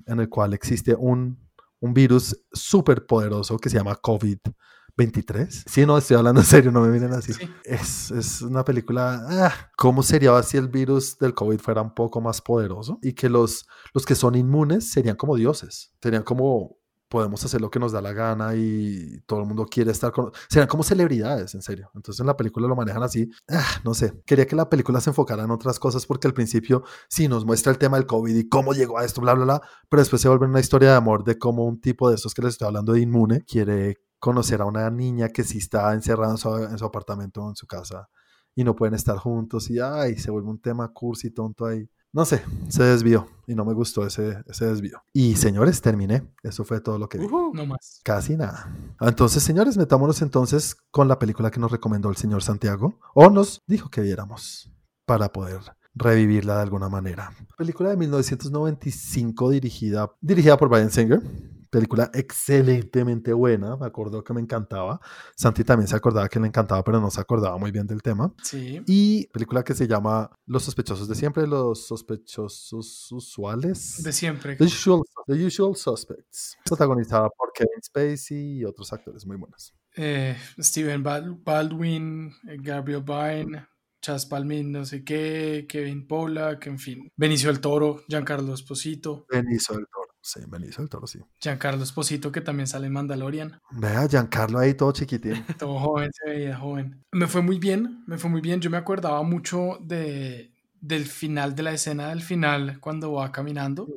[0.05, 1.37] en el cual existe un,
[1.81, 5.63] un virus súper poderoso que se llama COVID-23.
[5.67, 7.33] Sí, no, estoy hablando en serio, no me miren así.
[7.33, 7.49] Sí.
[7.65, 12.21] Es, es una película, ah, ¿cómo sería si el virus del COVID fuera un poco
[12.21, 12.97] más poderoso?
[13.01, 16.78] Y que los, los que son inmunes serían como dioses, serían como
[17.09, 20.31] podemos hacer lo que nos da la gana y todo el mundo quiere estar con...
[20.47, 21.91] Serían como celebridades, en serio.
[21.95, 23.29] Entonces en la película lo manejan así.
[23.49, 26.83] Ah, no sé, quería que la película se enfocara en otras cosas porque al principio
[27.09, 29.61] sí nos muestra el tema del COVID y cómo llegó a esto, bla, bla, bla,
[29.89, 32.43] pero después se vuelve una historia de amor de cómo un tipo de estos que
[32.43, 36.37] les estoy hablando de inmune quiere conocer a una niña que sí está encerrada en
[36.37, 38.07] su, en su apartamento o en su casa
[38.55, 41.89] y no pueden estar juntos y ay, se vuelve un tema cursi tonto ahí.
[42.11, 45.03] No sé, se desvió y no me gustó ese, ese desvío.
[45.13, 46.23] Y señores, terminé.
[46.41, 47.25] Eso fue todo lo que vi.
[47.25, 47.51] Ujú.
[47.53, 48.01] No más.
[48.03, 48.75] Casi nada.
[48.99, 53.63] Entonces, señores, metámonos entonces con la película que nos recomendó el señor Santiago o nos
[53.67, 54.71] dijo que viéramos
[55.05, 55.59] para poder
[55.93, 57.31] revivirla de alguna manera.
[57.57, 61.21] Película de 1995 dirigida, dirigida por Brian Singer.
[61.69, 64.99] Película excelentemente buena, me acuerdo que me encantaba.
[65.35, 68.33] Santi también se acordaba que le encantaba, pero no se acordaba muy bien del tema.
[68.43, 68.81] Sí.
[68.87, 74.01] Y película que se llama Los sospechosos de siempre, los sospechosos usuales.
[74.03, 74.55] De siempre.
[74.55, 79.73] The Usual, The Usual Suspects, protagonizada por Kevin Spacey y otros actores muy buenos.
[79.95, 83.67] Eh, Steven Bal- Baldwin, Gabriel Byrne,
[84.01, 87.11] Chas Palmin, no sé qué, Kevin Pollack, en fin.
[87.17, 89.25] Benicio del Toro, Giancarlo Esposito.
[89.29, 91.19] Benicio del Toro, sí, Benicio del Toro, sí.
[91.39, 93.59] Giancarlo Esposito, que también sale en Mandalorian.
[93.71, 95.33] Vea, Giancarlo ahí todo chiquitín.
[95.59, 97.03] Todo joven, se veía joven.
[97.11, 98.61] Me fue muy bien, me fue muy bien.
[98.61, 103.87] Yo me acordaba mucho de, del final, de la escena del final, cuando va caminando.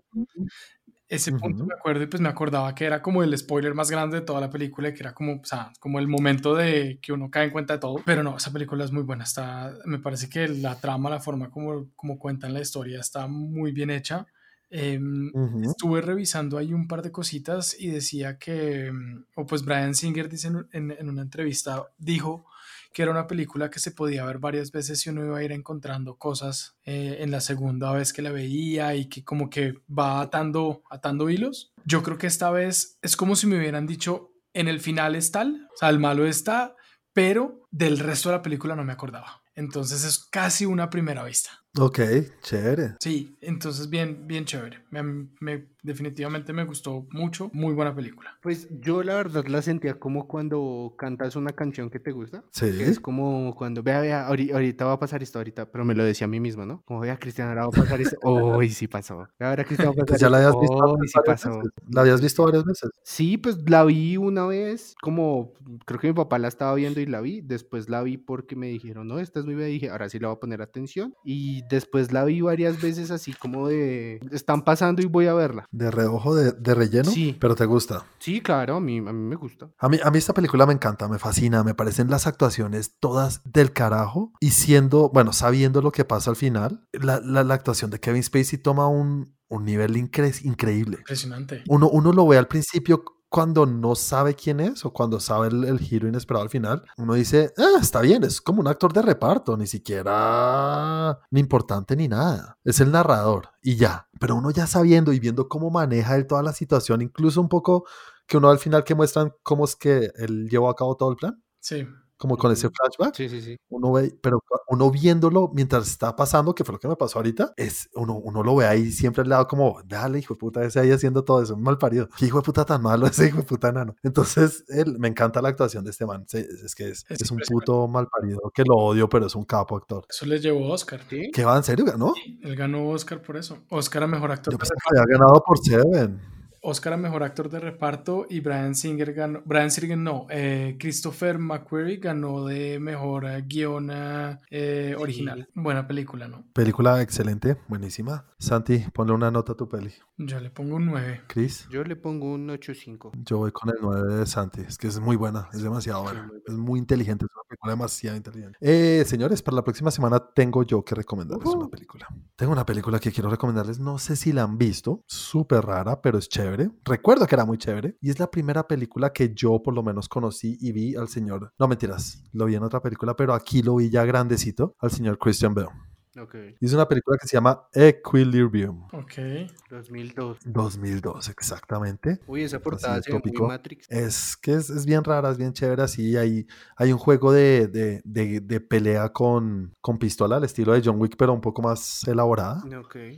[1.08, 1.66] Ese punto Ujú.
[1.66, 4.40] me acuerdo y pues me acordaba que era como el spoiler más grande de toda
[4.40, 7.50] la película, que era como, o sea, como el momento de que uno cae en
[7.50, 7.96] cuenta de todo.
[8.06, 9.24] Pero no, esa película es muy buena.
[9.24, 13.72] Está, me parece que la trama, la forma como, como cuentan la historia está muy
[13.72, 14.26] bien hecha.
[14.74, 15.30] Em.
[15.64, 20.28] Estuve revisando ahí un par de cositas y decía que, mm, o pues Brian Singer
[20.28, 22.46] dice en, en- en una entrevista, dijo
[22.94, 25.52] que era una película que se podía ver varias veces y uno iba a ir
[25.52, 30.20] encontrando cosas eh, en la segunda vez que la veía y que como que va
[30.20, 31.72] atando, atando hilos.
[31.86, 35.30] Yo creo que esta vez es como si me hubieran dicho, en el final es
[35.32, 36.76] tal, o sea, el malo está,
[37.14, 39.42] pero del resto de la película no me acordaba.
[39.54, 41.61] Entonces es casi una primera vista.
[41.78, 42.00] Ok,
[42.42, 42.96] chévere.
[43.00, 44.78] Sí, entonces bien, bien chévere.
[44.90, 45.02] Me,
[45.40, 47.50] me- definitivamente me gustó mucho.
[47.52, 48.30] Muy buena película.
[48.42, 52.44] Pues yo la verdad la sentía como cuando cantas una canción que te gusta.
[52.50, 52.66] Sí.
[52.78, 55.94] que es como cuando, vea, vea, ahori- ahorita va a pasar esto, ahorita, pero me
[55.94, 56.82] lo decía a mí mismo, ¿no?
[56.84, 58.16] Como, vea, Cristian, ahora va a pasar esto.
[58.62, 59.28] Uy, sí pasó.
[59.38, 61.56] Vea, ahora Cristian va a pasar Pues ya la habías visto antes sí varias pasó.
[61.58, 61.72] veces.
[61.90, 62.90] La habías visto varias veces.
[63.02, 65.52] Sí, pues la vi una vez, como
[65.84, 67.40] creo que mi papá la estaba viendo y la vi.
[67.40, 69.68] Después la vi porque me dijeron, no, esta es muy bien.
[69.68, 71.14] Y dije, ahora sí la voy a poner atención.
[71.24, 75.66] Y después la vi varias veces así como de, están pasando y voy a verla.
[75.72, 77.10] De reojo, de, de relleno.
[77.10, 77.36] Sí.
[77.40, 78.04] Pero te gusta.
[78.18, 79.70] Sí, claro, a mí, a mí me gusta.
[79.78, 83.40] A mí, a mí esta película me encanta, me fascina, me parecen las actuaciones todas
[83.44, 87.90] del carajo y siendo, bueno, sabiendo lo que pasa al final, la, la- la actuación
[87.90, 90.98] de Kevin Spacey toma un, un nivel incre- increíble.
[90.98, 91.62] Impresionante.
[91.68, 93.02] Uno, uno lo ve al principio
[93.32, 96.84] cuando no sabe quién es o cuando sabe el, giro inesperado al final.
[96.98, 101.96] Uno dice, ah, está bien, es como un actor de reparto, ni siquiera ni importante
[101.96, 102.58] ni nada.
[102.62, 104.06] Es el narrador y ya.
[104.20, 107.86] Pero uno ya sabiendo y viendo cómo maneja él toda la situación, incluso un poco
[108.26, 111.16] que uno al final que muestran cómo es que él llevó a cabo todo el
[111.16, 111.86] plan, Sí.
[112.22, 113.16] Como con ese flashback.
[113.16, 113.56] Sí, sí, sí.
[113.68, 117.52] Uno ve, pero uno viéndolo mientras está pasando, que fue lo que me pasó ahorita,
[117.56, 120.78] es uno, uno lo ve ahí siempre al lado como, dale, hijo de puta, ese
[120.78, 122.08] ahí haciendo todo eso, un mal parido.
[122.16, 123.96] Qué hijo de puta tan malo ese hijo de puta enano.
[124.04, 126.24] Entonces, él, me encanta la actuación de este man.
[126.28, 129.34] Sí, es, que es, Es es un puto mal parido que lo odio, pero es
[129.34, 130.06] un capo actor.
[130.08, 131.00] Eso le llevó Oscar.
[131.10, 131.28] ¿Sí?
[131.34, 132.14] ¿Qué va en serio, no?
[132.40, 133.58] Él ganó Oscar por eso.
[133.68, 134.52] Oscar a mejor actor.
[134.52, 136.20] Yo pensé que había ganado por Seven.
[136.64, 141.36] Oscar a Mejor Actor de Reparto y Brian Singer ganó, Brian Singer no, eh, Christopher
[141.38, 145.48] McQuarrie ganó de Mejor eh, Guión eh, Original.
[145.54, 146.44] Buena película, ¿no?
[146.52, 148.26] Película excelente, buenísima.
[148.38, 149.92] Santi, ponle una nota a tu peli.
[150.16, 151.22] Yo le pongo un 9.
[151.26, 153.10] Chris, Yo le pongo un 8.5.
[153.24, 154.60] yo voy con el 9 de Santi.
[154.60, 156.30] Es que es muy buena, es demasiado buena.
[156.46, 158.56] Es muy inteligente, es una película demasiado inteligente.
[158.60, 162.06] Eh, señores, para la próxima semana tengo yo que recomendarles una película.
[162.36, 166.18] Tengo una película que quiero recomendarles, no sé si la han visto, súper rara, pero
[166.18, 166.51] es chévere.
[166.84, 167.96] Recuerdo que era muy chévere.
[168.00, 171.52] Y es la primera película que yo por lo menos conocí y vi al señor,
[171.58, 175.18] no mentiras, lo vi en otra película, pero aquí lo vi ya grandecito, al señor
[175.18, 175.91] Christian Bale.
[176.20, 176.34] Ok.
[176.60, 178.84] Y es una película que se llama Equilibrium.
[178.92, 179.48] Ok.
[179.70, 180.38] 2002.
[180.44, 182.20] 2002, exactamente.
[182.26, 183.48] Uy, esa portada ve muy.
[183.48, 183.86] Matrix.
[183.90, 185.82] Es que es, es bien rara, es bien chévere.
[185.82, 186.46] Así hay,
[186.76, 191.00] hay un juego de, de- de- de pelea con, con pistola al estilo de John
[191.00, 192.62] Wick, pero un poco más elaborada.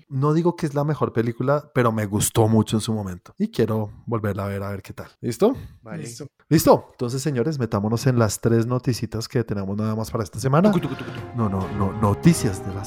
[0.09, 3.35] No digo que es la mejor película, pero me gustó mucho en su momento.
[3.39, 5.09] Y quiero volverla a ver a ver qué tal.
[5.21, 5.57] ¿Listo?
[5.83, 6.03] Vale.
[6.05, 6.27] Listo.
[6.49, 6.89] Listo.
[6.93, 10.71] Entonces, señores, metámonos en las tres noticitas que tenemos nada más para esta semana.
[10.71, 11.37] Tucu, tucu, tucu, tucu.
[11.37, 12.84] No, no, no, noticias de la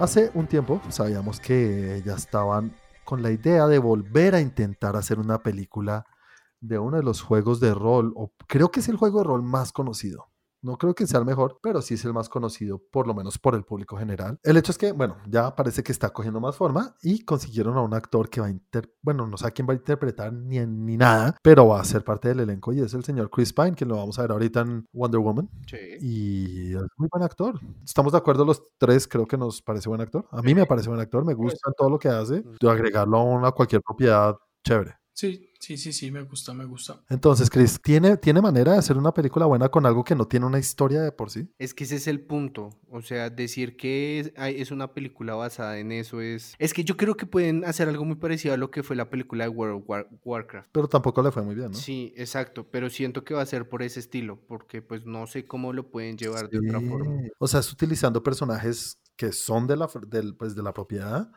[0.00, 2.72] Hace un tiempo sabíamos que ya estaban
[3.04, 6.06] con la idea de volver a intentar hacer una película
[6.60, 9.42] de uno de los juegos de rol, o creo que es el juego de rol
[9.42, 10.28] más conocido.
[10.62, 13.38] No creo que sea el mejor, pero sí es el más conocido, por lo menos
[13.38, 14.38] por el público general.
[14.42, 17.82] El hecho es que, bueno, ya parece que está cogiendo más forma y consiguieron a
[17.82, 18.92] un actor que va a inter...
[19.02, 22.04] Bueno, no sé a quién va a interpretar ni, ni nada, pero va a ser
[22.04, 24.60] parte del elenco y es el señor Chris Pine, que lo vamos a ver ahorita
[24.60, 25.48] en Wonder Woman.
[25.66, 25.76] Sí.
[26.00, 27.58] Y es muy buen actor.
[27.84, 30.26] Estamos de acuerdo los tres, creo que nos parece buen actor.
[30.30, 32.42] A mí me parece buen actor, me gusta todo lo que hace.
[32.60, 34.96] De agregarlo a una cualquier propiedad, chévere.
[35.18, 37.02] Sí, sí, sí, sí, me gusta, me gusta.
[37.08, 40.46] Entonces, Chris, ¿tiene, ¿tiene manera de hacer una película buena con algo que no tiene
[40.46, 41.52] una historia de por sí?
[41.58, 42.70] Es que ese es el punto.
[42.88, 46.54] O sea, decir que es, una película basada en eso es.
[46.60, 49.10] Es que yo creo que pueden hacer algo muy parecido a lo que fue la
[49.10, 50.68] película de World of War- Warcraft.
[50.70, 51.74] Pero tampoco le fue muy bien, ¿no?
[51.76, 55.46] Sí, exacto, pero siento que va a ser por ese estilo, porque pues no sé
[55.46, 57.22] cómo lo pueden llevar de otra forma.
[57.38, 61.32] O sea, es utilizando personajes que son de la, del, pues, de la propiedad,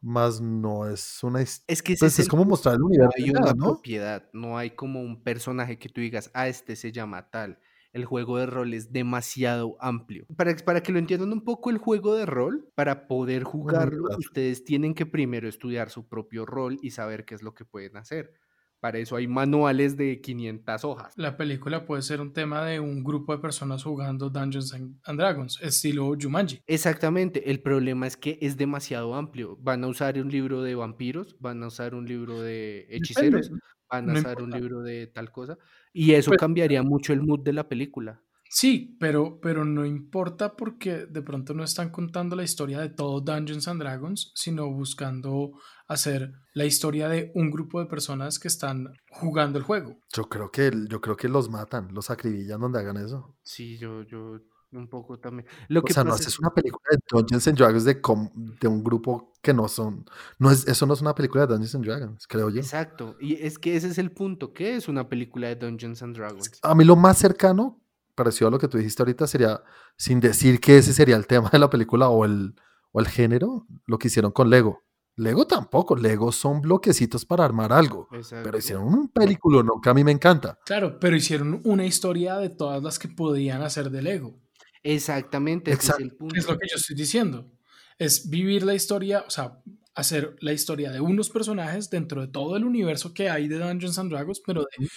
[0.00, 1.64] más no es una historia.
[1.66, 3.64] Es que Pues es es el como mostrar el no universo, hay ya, una ¿no?
[3.64, 7.60] propiedad, no hay como un personaje que tú digas, ah, este se llama tal.
[7.92, 10.26] El juego de rol es demasiado amplio.
[10.36, 14.64] Para, para que lo entiendan un poco el juego de rol, para poder jugarlo, ustedes
[14.64, 18.32] tienen que primero estudiar su propio rol y saber qué es lo que pueden hacer.
[18.80, 21.12] Para eso hay manuales de 500 hojas.
[21.16, 25.60] La película puede ser un tema de un grupo de personas jugando Dungeons and Dragons,
[25.60, 26.60] estilo Jumanji.
[26.66, 29.58] Exactamente, el problema es que es demasiado amplio.
[29.60, 33.50] Van a usar un libro de vampiros, van a usar un libro de hechiceros,
[33.90, 35.58] van a no usar un libro de tal cosa,
[35.92, 38.22] y eso Pues- cambiaría mucho el mood de la película.
[38.52, 43.20] Sí, pero, pero no importa porque de pronto no están contando la historia de todo
[43.20, 45.52] Dungeons and Dragons, sino buscando
[45.86, 49.96] hacer la historia de un grupo de personas que están jugando el juego.
[50.12, 53.36] Yo creo que, yo creo que los matan, los acribillan donde hagan eso.
[53.42, 54.40] Sí, yo, yo
[54.72, 55.46] un poco también.
[55.68, 58.00] Lo O que sea, no pasa es- haces una película de Dungeons and Dragons de,
[58.00, 58.30] com-
[58.60, 60.04] de un grupo que no son.
[60.40, 62.60] No es, eso no es una película de Dungeons and Dragons, creo yo.
[62.60, 66.16] Exacto, y es que ese es el punto, ¿qué es una película de Dungeons and
[66.16, 66.50] Dragons?
[66.62, 67.80] A mí lo más cercano,
[68.14, 69.62] parecido a lo que tú dijiste ahorita, sería,
[69.96, 72.54] sin decir que ese sería el tema de la película o el,
[72.92, 74.82] o el género, lo que hicieron con Lego.
[75.16, 78.08] Lego tampoco, Lego son bloquecitos para armar algo.
[78.12, 78.44] Exacto.
[78.44, 79.80] Pero hicieron un película, ¿no?
[79.82, 80.58] Que a mí me encanta.
[80.64, 84.38] Claro, pero hicieron una historia de todas las que podían hacer de Lego.
[84.82, 86.36] Exactamente, ese es el punto.
[86.36, 87.52] Es lo que yo estoy diciendo.
[87.98, 89.60] Es vivir la historia, o sea,
[89.94, 93.98] hacer la historia de unos personajes dentro de todo el universo que hay de Dungeons
[93.98, 94.88] and Dragons, pero de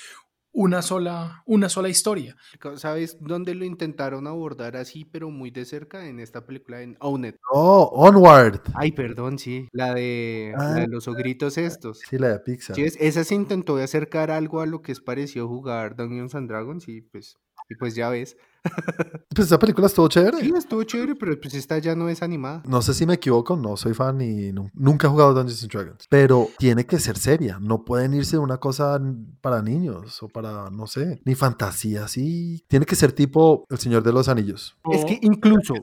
[0.53, 2.37] una sola, una sola historia.
[2.75, 6.07] ¿Sabes dónde lo intentaron abordar así, pero muy de cerca?
[6.07, 7.35] En esta película en Own It.
[7.51, 8.61] Oh, Onward.
[8.75, 9.67] Ay, perdón, sí.
[9.71, 10.87] La de, la de Ah.
[10.87, 11.99] los ogritos estos.
[12.07, 12.75] Sí, la de Pixar.
[12.75, 16.35] Sí, es- esa se intentó de acercar algo a lo que es parecido jugar Dungeons
[16.35, 17.35] and Dragons y pues,
[17.69, 18.37] y pues ya ves.
[19.36, 20.41] Pues esa película estuvo chévere.
[20.41, 22.61] Sí, estuvo chévere, pero pues esta ya no es animada.
[22.68, 25.72] No sé si me equivoco, no soy fan y nu- nunca he jugado Dungeons and
[25.72, 29.01] Dragons, pero tiene que ser seria, no pueden irse de una cosa
[29.41, 32.64] para niños o para, no sé, ni fantasía, sí.
[32.68, 34.78] Tiene que ser tipo El Señor de los Anillos.
[34.91, 35.74] Es que incluso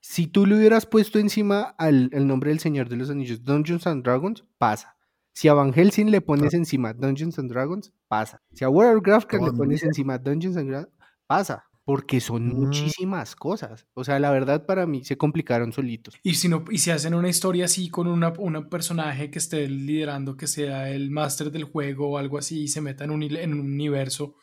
[0.00, 3.88] si tú le hubieras puesto encima al el nombre del Señor de los Anillos Dungeons
[3.88, 4.94] and Dragons, pasa.
[5.32, 8.40] Si a Van Helsing le pones encima Dungeons and Dragons, pasa.
[8.52, 10.92] Si a Warcraft le pones encima Dungeons and Dragons,
[11.26, 11.64] pasa.
[11.84, 12.52] Porque son Mm.
[12.54, 13.86] muchísimas cosas.
[13.94, 16.14] O sea, la verdad para mí se complicaron solitos.
[16.22, 19.68] Y si, no, y si hacen una historia así con una, una personaje que esté
[19.68, 23.22] liderando, que sea el máster del juego o algo así, y se meta en un,
[23.22, 24.34] en un universo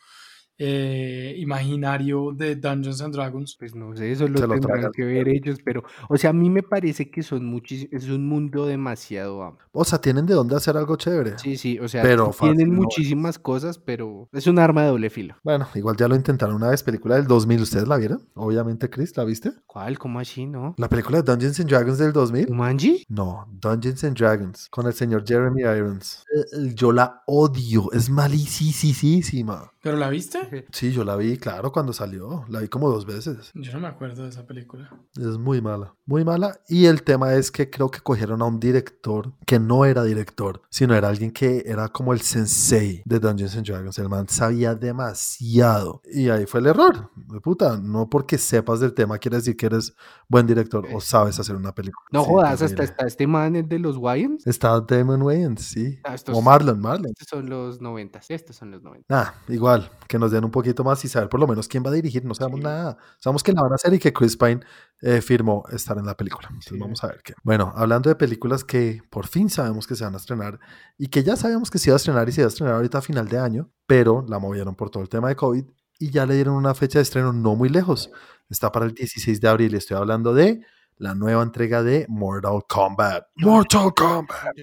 [0.58, 3.56] eh, imaginario de Dungeons and Dragons.
[3.58, 6.32] Pues no sé, eso lo Se lo tendrán que ver ellos, pero, o sea, a
[6.32, 9.66] mí me parece que son muchis- es un mundo demasiado amplio.
[9.72, 11.38] O sea, tienen de dónde hacer algo chévere.
[11.38, 12.78] Sí, sí, o sea, Pero tienen fácil no es.
[12.80, 15.34] muchísimas cosas, pero es un arma de doble filo.
[15.42, 18.28] Bueno, igual ya lo intentaron una vez, película del 2000, ¿ustedes la vieron?
[18.34, 19.52] Obviamente, Chris, ¿la viste?
[19.66, 19.98] ¿Cuál?
[19.98, 20.74] ¿Cómo así, no?
[20.78, 22.46] ¿La película de Dungeons and Dragons del 2000?
[22.46, 23.04] ¿Jumanji?
[23.08, 26.24] No, Dungeons and Dragons, con el señor Jeremy Irons.
[26.34, 29.70] Eh, eh, Yo la odio, es malísima.
[29.82, 30.38] ¿Pero la viste?
[30.72, 32.44] Sí, yo la vi, claro, cuando salió.
[32.48, 33.50] La vi como dos veces.
[33.54, 34.88] Yo no me acuerdo de esa película.
[35.16, 36.58] Es muy mala, muy mala.
[36.68, 40.62] Y el tema es que creo que cogieron a un director que no era director,
[40.70, 43.98] sino era alguien que era como el sensei de Dungeons and Dragons.
[43.98, 46.00] El man sabía demasiado.
[46.12, 47.10] Y ahí fue el error.
[47.16, 49.94] De puta, no porque sepas del tema quiere decir que eres
[50.28, 52.06] buen director o sabes hacer una película.
[52.12, 54.46] No Sí, jodas, hasta está este man el de los Wayans.
[54.46, 55.98] Está Damon Wayans, sí.
[56.04, 57.06] Ah, estos- O Marlon, Marlon.
[57.10, 59.06] Estos son los noventas, estos son los noventas.
[59.10, 59.71] Ah, igual,
[60.08, 62.24] que nos den un poquito más y saber por lo menos quién va a dirigir.
[62.24, 62.64] No sabemos Sí.
[62.64, 62.96] nada.
[63.18, 64.60] Sabemos que la van a hacer y que Chris Pine
[65.00, 66.48] eh, firmó estar en la película.
[66.48, 66.78] Entonces Sí.
[66.78, 67.34] vamos a ver qué.
[67.42, 70.58] Bueno, hablando de películas que por fin sabemos que se van a estrenar
[70.98, 72.98] y que ya sabíamos que se iba a estrenar y se iba a estrenar ahorita
[72.98, 75.64] a final de año, pero la movieron por todo el tema de COVID
[75.98, 78.10] y ya le dieron una fecha de estreno no muy lejos.
[78.48, 79.74] Está para el 16 de abril.
[79.74, 80.60] Estoy hablando de
[80.98, 83.24] la nueva entrega de Mortal Kombat.
[83.36, 84.54] Mortal Kombat.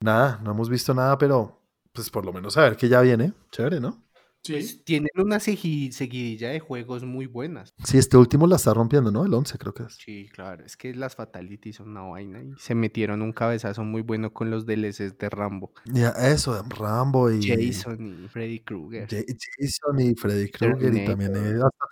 [0.00, 1.57] Nada, no hemos visto nada, pero
[1.98, 3.32] pues por lo menos saber que ya viene.
[3.50, 4.04] Chévere, ¿no?
[4.44, 4.52] Sí.
[4.52, 7.74] Pues tienen una segui- seguidilla de juegos muy buenas.
[7.84, 9.26] Sí, este último la está rompiendo, ¿no?
[9.26, 9.94] El 11 creo que es.
[9.96, 14.00] Sí, claro, es que las Fatalities son una vaina y se metieron un cabezazo muy
[14.02, 15.72] bueno con los DLCs de Rambo.
[15.86, 19.08] Ya, eso, Rambo y Jason y Freddy Krueger.
[19.10, 19.24] Ja-
[19.58, 21.86] Jason y Freddy Krueger y también hasta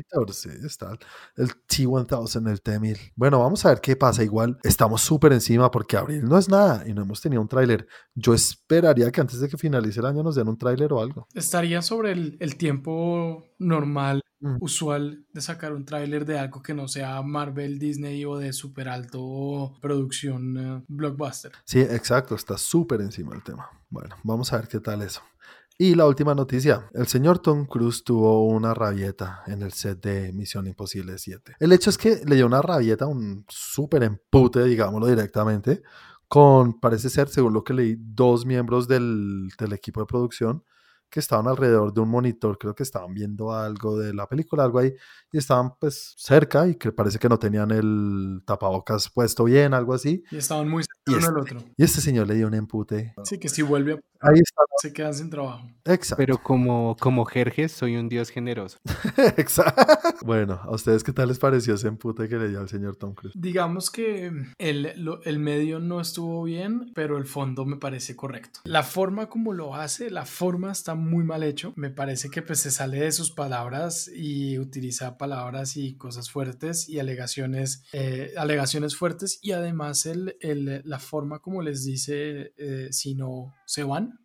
[0.00, 0.90] Terminator, sí, está
[1.36, 3.12] el T-1000, el T-1000.
[3.14, 4.22] Bueno, vamos a ver qué pasa.
[4.22, 7.86] Igual estamos súper encima porque abril no es nada y no hemos tenido un tráiler.
[8.14, 11.26] Yo esperaría que antes de que finalice el año nos den un tráiler o algo.
[11.34, 14.56] Estaría sobre el, el tiempo normal, Mm.
[14.60, 18.88] usual de sacar un tráiler de algo que no sea Marvel, Disney o de super
[18.88, 21.52] alto producción eh, blockbuster.
[21.64, 23.70] Sí, exacto, está súper encima el tema.
[23.88, 25.22] Bueno, vamos a ver qué tal eso.
[25.78, 30.32] Y la última noticia, el señor Tom Cruise tuvo una rabieta en el set de
[30.32, 31.56] Misión Imposible 7.
[31.58, 35.82] El hecho es que le dio una rabieta, un súper empute, digámoslo directamente,
[36.28, 40.64] con, parece ser, según lo que leí, dos miembros del, del equipo de producción
[41.12, 44.78] que estaban alrededor de un monitor, creo que estaban viendo algo de la película, algo
[44.78, 44.94] ahí,
[45.30, 49.92] y estaban pues cerca y que parece que no tenían el tapabocas puesto bien, algo
[49.92, 50.24] así.
[50.30, 51.70] Y estaban muy Y cerca uno este, al otro.
[51.76, 53.12] y este señor le dio un empute.
[53.18, 54.62] Así que si vuelve a Ahí está.
[54.80, 55.68] se quedan sin trabajo.
[55.84, 56.16] Exacto.
[56.16, 58.78] Pero como, como Jerjes, soy un dios generoso.
[59.36, 59.82] Exacto.
[60.24, 63.14] Bueno, ¿a ustedes qué tal les pareció ese empute que le dio al señor Tom
[63.14, 63.34] Cruise?
[63.36, 68.60] Digamos que el, lo- el medio no estuvo bien, pero el fondo me parece correcto.
[68.64, 71.72] La forma como lo hace, la forma está muy mal hecho.
[71.76, 76.88] Me parece que pues se sale de sus palabras y utiliza palabras y cosas fuertes
[76.88, 82.88] y alegaciones, eh, alegaciones fuertes y además el, el- la forma como les dice eh,
[82.90, 84.18] si no se van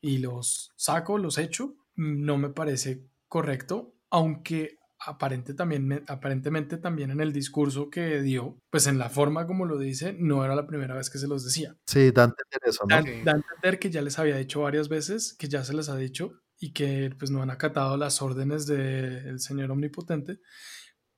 [0.00, 7.20] y los saco, los echo, no me parece correcto, aunque aparente también, aparentemente también en
[7.20, 10.94] el discurso que dio, pues en la forma como lo dice, no era la primera
[10.94, 11.76] vez que se los decía.
[11.86, 12.96] Sí, da a entender eso, ¿no?
[12.96, 13.10] Da, Sí.
[13.24, 15.96] da a entender que ya les había dicho varias veces, que ya se les ha
[15.96, 20.40] dicho y que pues no han acatado las órdenes del señor omnipotente.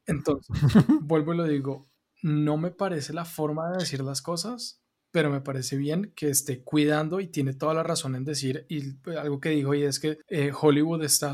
[0.06, 0.48] Entonces,
[1.02, 1.90] vuelvo y lo digo,
[2.22, 6.62] no me parece la forma de decir las cosas, pero me parece bien que esté
[6.62, 9.98] cuidando y tiene toda la razón en decir, y pues, algo que dijo y es
[9.98, 11.30] que eh, Hollywood está,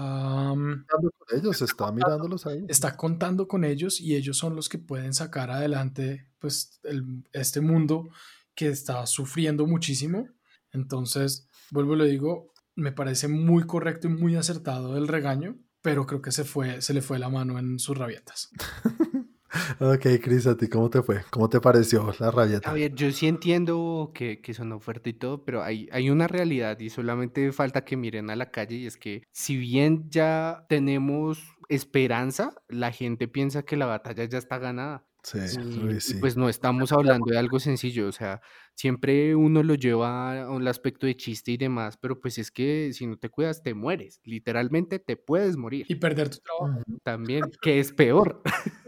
[0.54, 2.64] mm, con ellos, está mirándolos ahí.
[2.68, 7.60] está contando con ellos y ellos son los que pueden sacar adelante pues el- este
[7.60, 8.08] mundo
[8.54, 10.28] que está sufriendo muchísimo.
[10.72, 16.06] Entonces, vuelvo y lo digo, me parece muy correcto y muy acertado el regaño, pero
[16.06, 18.50] creo que se fue, se le fue la mano en sus rabietas.
[19.80, 21.22] Ok, Chris, ¿a ti cómo te fue?
[21.30, 22.70] ¿Cómo te pareció la rabieta?
[22.70, 26.26] A ver, yo sí entiendo que, que sonó fuerte y todo, pero hay, hay una
[26.28, 30.66] realidad y solamente falta que miren a la calle y es que si bien ya
[30.68, 35.04] tenemos esperanza, la gente piensa que la batalla ya está ganada.
[35.22, 36.14] Sí, Y, sí.
[36.20, 38.40] pues no estamos hablando de algo sencillo, o sea,
[38.76, 42.92] siempre uno lo lleva a un aspecto de chiste y demás, pero pues es que
[42.92, 46.80] si no te cuidas te mueres, literalmente te puedes morir Y perder tu trabajo.
[47.02, 48.40] También, que es peor.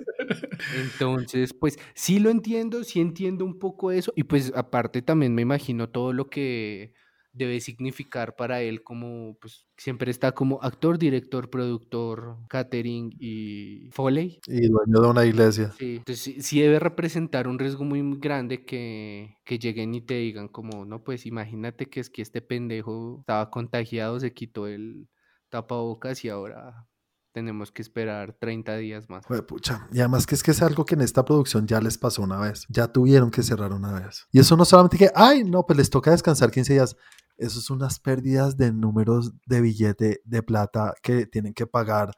[0.77, 5.43] Entonces, pues sí lo entiendo, sí entiendo un poco eso y pues aparte también me
[5.43, 6.93] imagino todo lo que
[7.33, 14.41] debe significar para él como pues siempre está como actor, director, productor, catering y Foley.
[14.47, 15.73] Y dueño de una iglesia.
[15.79, 20.01] Sí, entonces sí, sí debe representar un riesgo muy muy grande que, que lleguen y
[20.01, 24.67] te digan como, no, pues imagínate que es que este pendejo estaba contagiado, se quitó
[24.67, 25.09] el
[25.49, 26.89] tapabocas y ahora
[27.33, 29.25] tenemos que esperar 30 días más.
[29.47, 29.89] Pucha.
[29.93, 32.39] Y además que es que es algo que en esta producción ya les pasó una
[32.39, 32.65] vez.
[32.69, 34.27] Ya tuvieron que cerrar una vez.
[34.33, 36.97] Y eso no solamente que, ay, no, pues les toca descansar 15 días.
[37.37, 42.13] Eso son unas pérdidas de números de billete de plata que tienen que pagar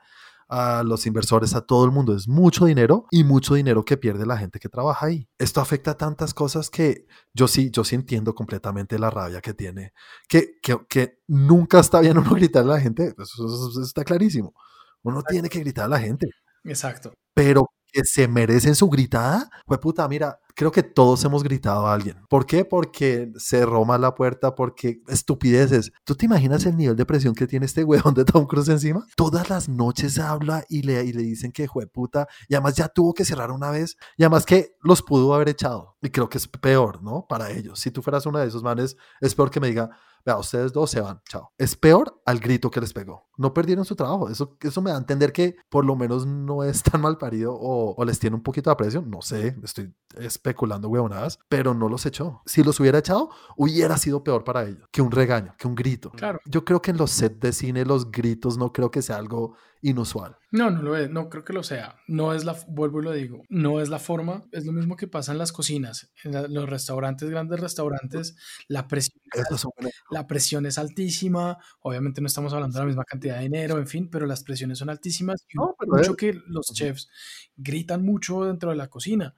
[0.53, 2.15] a los inversores, a todo el mundo.
[2.17, 5.29] Es mucho dinero y mucho dinero que pierde la gente que trabaja ahí.
[5.39, 9.55] Esto afecta a tantas cosas que yo sí, yo sí entiendo completamente la rabia que
[9.55, 9.93] tiene.
[10.29, 13.15] Que, que, que nunca está bien uno gritar a la gente.
[13.17, 14.55] Eso, eso- eso está clarísimo.
[15.03, 16.29] Uno tiene que gritar a la gente.
[16.65, 17.13] Exacto.
[17.35, 21.95] Pero que se merecen su gritada, pues puta, mira, creo que todos hemos gritado a
[21.95, 22.17] alguien.
[22.29, 22.65] ¿Por qué?
[22.65, 25.91] Porque cerró mal la puerta, porque estupideces.
[26.05, 29.07] ¿Tú te imaginas el nivel de presión que tiene este weón de Tom Cruise encima?
[29.17, 32.89] Todas las noches habla y le, y le dicen que fue puta, y además ya
[32.89, 35.97] tuvo que cerrar una vez, y además que los pudo haber echado.
[36.03, 37.27] Y creo que es peor, ¿no?
[37.29, 37.81] Para ellos.
[37.81, 39.91] Si tú fueras uno de esos manes, es peor que me diga,
[40.25, 41.53] vea, ustedes dos se van, chao.
[41.59, 43.29] Es peor al grito que les pegó.
[43.37, 44.29] No perdieron su trabajo.
[44.29, 47.55] Eso, eso me da a entender que por lo menos no es tan mal parido
[47.55, 49.03] o, o les tiene un poquito de aprecio.
[49.03, 52.43] No sé, estoy especulando huevonadas, pero no los echó.
[52.47, 56.11] Si los hubiera echado, hubiera sido peor para ellos que un regaño, que un grito.
[56.11, 56.41] Claro.
[56.45, 59.55] Yo creo que en los sets de cine los gritos no creo que sea algo
[59.83, 60.37] inusual.
[60.51, 61.97] No, no lo es, no creo que lo sea.
[62.09, 64.43] No es la, vuelvo y lo digo, no es la forma.
[64.53, 68.37] Es lo mismo que pasa en las cocinas, en la- los restaurantes, grandes restaurantes,
[68.69, 69.67] la presión, es
[70.11, 71.59] la presión es altísima.
[71.81, 74.79] Obviamente no estamos hablando de la misma cantidad de dinero, en fin, pero las presiones
[74.79, 75.45] son altísimas.
[75.49, 77.09] Y No, pero mucho es- que los chefs
[77.57, 79.35] gritan mucho dentro de la cocina.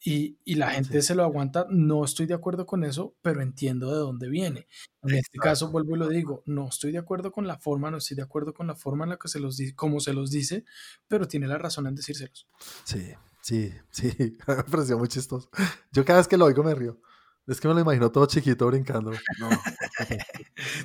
[0.00, 3.92] Y, y la gente se lo aguanta, no estoy de acuerdo con eso, pero entiendo
[3.92, 4.68] de dónde viene.
[5.02, 7.96] En este caso, vuelvo y lo digo, no estoy de acuerdo con la forma, no
[7.96, 10.30] estoy de acuerdo con la forma en la que se los dice, cómo se los
[10.30, 10.64] dice,
[11.08, 12.46] pero tiene la razón en decírselos.
[12.84, 14.38] Sí, sí, sí.
[14.46, 15.50] Me pareció muy chistoso.
[15.92, 17.00] Yo cada vez que lo oigo me río.
[17.48, 19.10] Es que me lo imagino todo chiquito brincando.
[19.40, 19.48] No.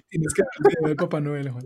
[0.10, 0.44] Tienes que
[0.84, 1.66] ver Papá Noel, Juan.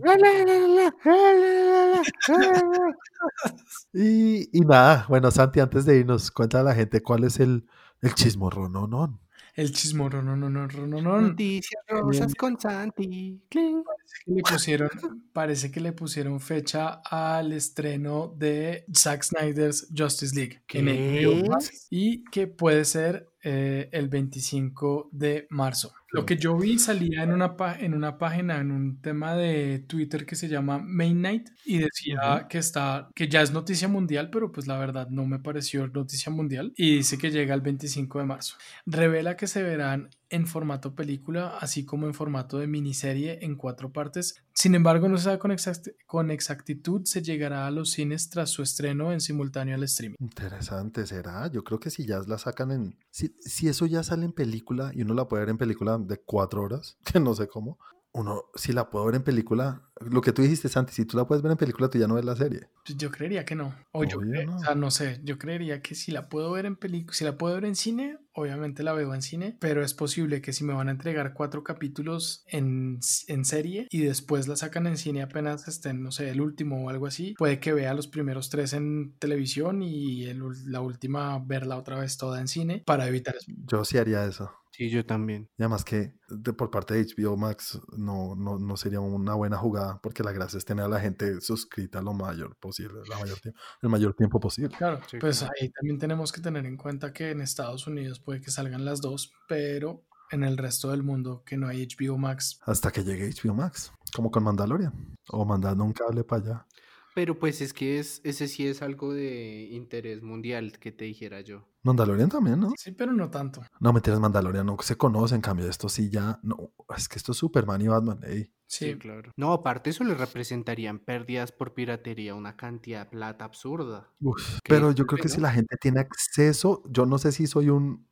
[3.92, 7.66] Y, y nada, bueno, Santi, antes de irnos, cuenta a la gente cuál es el,
[8.02, 9.20] el chismorro, no, no.
[9.58, 11.20] El chismorro, no, no, no, no, no, no.
[11.20, 13.42] Noticias rosas con Santi.
[13.48, 13.82] Cling.
[14.24, 14.88] que le pusieron,
[15.32, 21.26] parece que le pusieron fecha al estreno de Zack Snyder's Justice League en ¿Qué?
[21.26, 25.92] HBO Max, y que puede ser eh, el 25 de marzo.
[26.10, 30.24] Lo que yo vi salía en una, en una página, en un tema de Twitter
[30.24, 34.50] que se llama Main Night y decía que está, que ya es noticia mundial, pero
[34.50, 38.24] pues la verdad no me pareció noticia mundial y dice que llega el 25 de
[38.24, 38.56] marzo.
[38.86, 43.92] Revela que se verán en formato película, así como en formato de miniserie en cuatro
[43.92, 44.42] partes.
[44.52, 48.50] Sin embargo, no se sabe con, exact- con exactitud se llegará a los cines tras
[48.50, 50.16] su estreno en simultáneo al streaming.
[50.20, 51.46] Interesante, ¿será?
[51.50, 52.98] Yo creo que si ya la sacan en...
[53.10, 56.18] Si, si eso ya sale en película y uno la puede ver en película de
[56.18, 57.78] cuatro horas, que no sé cómo,
[58.12, 61.26] uno, si la puedo ver en película, lo que tú dijiste, Santi, si tú la
[61.26, 62.68] puedes ver en película, tú ya no ves la serie.
[62.84, 63.74] Pues Yo creería que no.
[63.92, 64.56] O yo Obvio no.
[64.56, 67.36] o sea, no sé, yo creería que si la puedo ver en película, si la
[67.36, 70.74] puedo ver en cine, obviamente la veo en cine, pero es posible que si me
[70.74, 75.68] van a entregar cuatro capítulos en, en serie y después la sacan en cine apenas
[75.68, 79.14] estén, no sé, el último o algo así, puede que vea los primeros tres en
[79.18, 83.50] televisión y el ul- la última verla otra vez toda en cine para evitar eso.
[83.70, 84.50] Yo sí haría eso.
[84.70, 85.48] Sí, yo también.
[85.58, 89.56] Y además que de, por parte de HBO Max no, no, no sería una buena
[89.56, 93.40] jugada porque la gracia es tener a la gente suscrita lo mayor posible, la mayor
[93.40, 94.76] tiempo, el mayor tiempo posible.
[94.76, 95.54] Claro, Sí, pues claro.
[95.60, 99.00] ahí también tenemos que tener en cuenta que en Estados Unidos puede que salgan las
[99.00, 103.30] dos, pero en el resto del mundo que no hay HBO Max, Hasta que llegue
[103.30, 104.92] HBO Max, como con Mandalorian.
[105.30, 106.66] O mandando un cable para allá.
[107.14, 111.40] Pero pues es que es, ese sí es algo de interés mundial que te dijera
[111.40, 111.66] yo.
[111.84, 112.72] Mandalorian también, ¿no?
[112.76, 113.62] sí, pero no tanto.
[113.80, 116.38] No, mentiras, Mandalorian no se conoce, en cambio, esto sí ya.
[116.42, 118.20] No, es que esto es Superman y Batman.
[118.24, 118.52] ey.
[118.66, 119.32] Sí, claro.
[119.36, 124.12] No, aparte eso le representarían pérdidas por piratería, una cantidad de plata absurda.
[124.20, 125.34] Uf, ¿Qué pero yo creo que no?
[125.34, 128.07] si la gente tiene acceso, yo no sé si soy un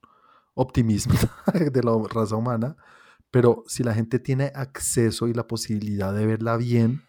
[0.57, 1.15] optimismo
[1.73, 2.77] de la raza humana,
[3.31, 7.03] pero si la gente tiene acceso y la posibilidad de verla bien,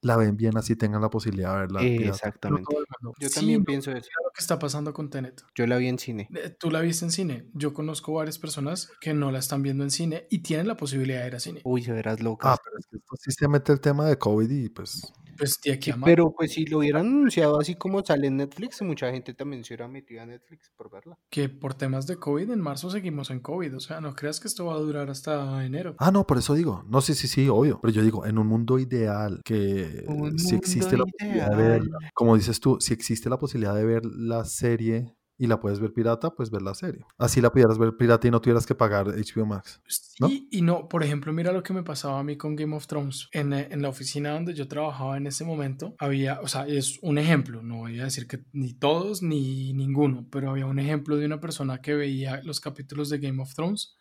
[0.00, 1.82] la ven bien así tengan la posibilidad de verla.
[1.82, 2.72] Exactamente.
[3.20, 4.08] Yo Sí, también no, pienso eso.
[4.24, 5.42] lo que está pasando con Tenet.
[5.56, 6.28] Yo la vi en cine.
[6.34, 7.50] Eh, Tú la viste en cine.
[7.54, 11.22] Yo conozco varias personas que no la están viendo en cine y tienen la posibilidad
[11.22, 11.60] de ir a cine.
[11.64, 12.58] Uy, se verás Ah, locas.
[12.64, 15.72] pero es que esto sí se mete el tema de COVID y pues Pues de
[15.72, 19.34] aquí a pero pues si lo hubieran anunciado así como sale en Netflix, mucha gente
[19.34, 21.16] también se hubiera metido a Netflix por verla.
[21.30, 23.76] que por temas de COVID en marzo seguimos en COVID.
[23.76, 25.94] O sea, no creas que esto va a durar hasta enero.
[25.98, 26.84] Ah, no, por eso digo.
[26.88, 27.78] No, sí, sí, sí, obvio.
[27.80, 31.82] Pero yo digo, en un mundo ideal, que Un si existe la posibilidad de ver,
[31.82, 32.10] ideal.
[32.14, 35.92] como dices tú, si existe la posibilidad de ver la serie y la puedes ver
[35.92, 37.06] pirata, pues ver la serie.
[37.16, 39.80] Así la pudieras ver pirata y no tuvieras que pagar HBO Max.
[39.86, 40.28] Sí ¿no?
[40.28, 40.88] y no.
[40.88, 43.28] Por ejemplo, mira lo que me pasaba a mí con Game of Thrones.
[43.32, 46.98] En, eh, en, la oficina donde yo trabajaba en ese momento, había, o sea, es
[47.02, 51.16] un ejemplo, no voy a decir que ni todos ni ninguno, pero había un ejemplo
[51.16, 53.96] de una persona que veía los capítulos de Game of Thrones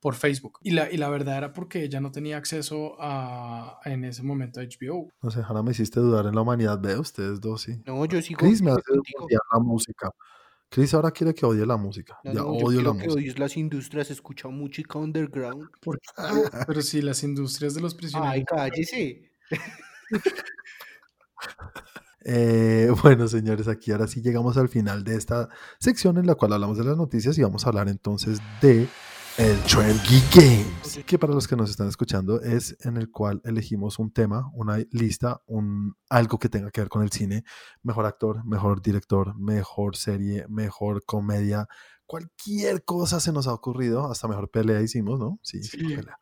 [0.00, 0.58] por Facebook.
[0.62, 4.60] Y la, y la verdad era porque ella no tenía acceso a, en ese momento
[4.60, 5.08] a HBO.
[5.22, 6.80] No sé, ahora me hiciste dudar en la humanidad.
[6.80, 7.80] Ve ustedes dos, sí.
[7.86, 8.38] No, yo sigo.
[8.38, 8.82] Chris me hace
[9.52, 10.10] la música.
[10.70, 12.18] Chris ahora quiere que odie la música.
[12.22, 13.12] No, ya no, odio yo la quiero que música.
[13.14, 15.68] odies las industrias, escucha música underground.
[16.66, 18.32] Pero sí, las industrias de los prisioneros.
[18.34, 19.32] Ay, cállese.
[22.22, 25.48] Eh, bueno, señores, aquí ahora sí llegamos al final de esta
[25.78, 28.88] sección en la cual hablamos de las noticias y vamos a hablar entonces de
[29.38, 33.40] el Trend Geek Games, que para los que nos están escuchando es en el cual
[33.44, 37.44] elegimos un tema, una lista, un algo que tenga que ver con el cine,
[37.82, 41.68] mejor actor, mejor director, mejor serie, mejor comedia,
[42.06, 45.38] cualquier cosa se nos ha ocurrido, hasta mejor pelea hicimos, ¿no?
[45.42, 46.18] Sí, sí, pelea.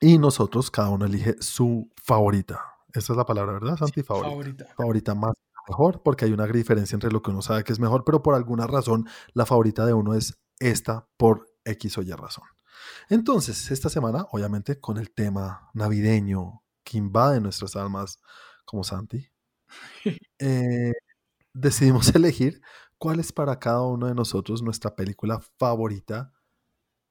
[0.00, 2.60] Y nosotros cada uno elige su favorita.
[2.92, 4.02] Esta es la palabra, ¿verdad, Santi?
[4.02, 4.74] favorita favorita.
[4.76, 5.32] favorita más
[5.68, 8.34] mejor, porque hay una diferencia entre lo que uno sabe que es mejor, pero por
[8.34, 12.44] alguna razón la favorita de uno es esta por X o Y razón.
[13.08, 18.20] Entonces, esta semana, obviamente, con el tema navideño que invade nuestras almas
[18.64, 19.28] como Santi,
[20.38, 20.92] eh,
[21.52, 22.60] decidimos elegir
[22.98, 26.32] cuál es para cada uno de nosotros nuestra película favorita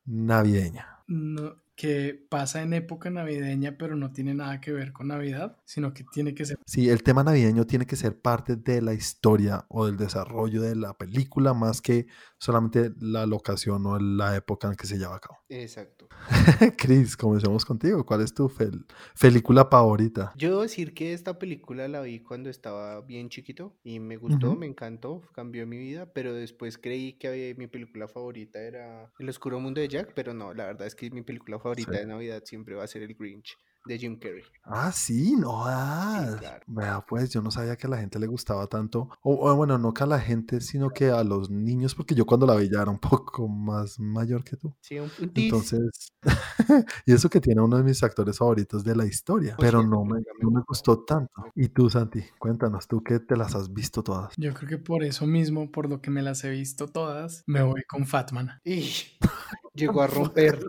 [0.06, 1.04] navideña.
[1.08, 5.94] No, que pasa en época navideña, pero no tiene nada que ver con Navidad, sino
[5.94, 6.58] que tiene que ser.
[6.66, 10.76] Sí, el tema navideño tiene que ser parte de la historia o del desarrollo de
[10.76, 12.08] la película más que
[12.42, 15.38] solamente la locación o la época en que se lleva a cabo.
[15.48, 16.08] Exacto.
[16.78, 18.04] Chris, comencemos contigo.
[18.04, 18.84] ¿Cuál es tu fel-
[19.20, 20.34] película favorita?
[20.36, 24.56] Yo debo decir que esta película la vi cuando estaba bien chiquito y me gustó,
[24.56, 29.30] me encantó, cambió mi vida, pero después creí que había- mi película favorita era El
[29.30, 32.00] Oscuro Mundo de Jack, pero no, la verdad es que mi película favorita Sí.
[32.00, 34.44] de Navidad siempre va a ser El Grinch de Jim Carrey.
[34.64, 35.64] Ah, sí, no.
[35.66, 36.36] ah.
[36.40, 36.64] claro.
[36.68, 39.10] Vea, pues yo no sabía que a la gente le gustaba tanto.
[39.22, 42.26] O, o, bueno, no que a la gente, sino que a los niños, porque yo
[42.26, 44.74] cuando la vi ya era un poco más mayor que tú.
[44.82, 45.46] Sí, un, un tis.
[45.46, 46.14] Entonces,
[47.06, 49.88] y eso que tiene uno de mis actores favoritos de la historia, Pues sí, pero
[49.88, 51.46] no me, no me gustó tanto.
[51.56, 54.34] Y tú, Santi, cuéntanos, tú que te las has visto todas.
[54.38, 57.62] Yo creo que por eso mismo, por lo que me las he visto todas, me
[57.64, 58.60] voy con Fatman.
[58.64, 58.92] Y
[59.74, 60.60] llegó a romper.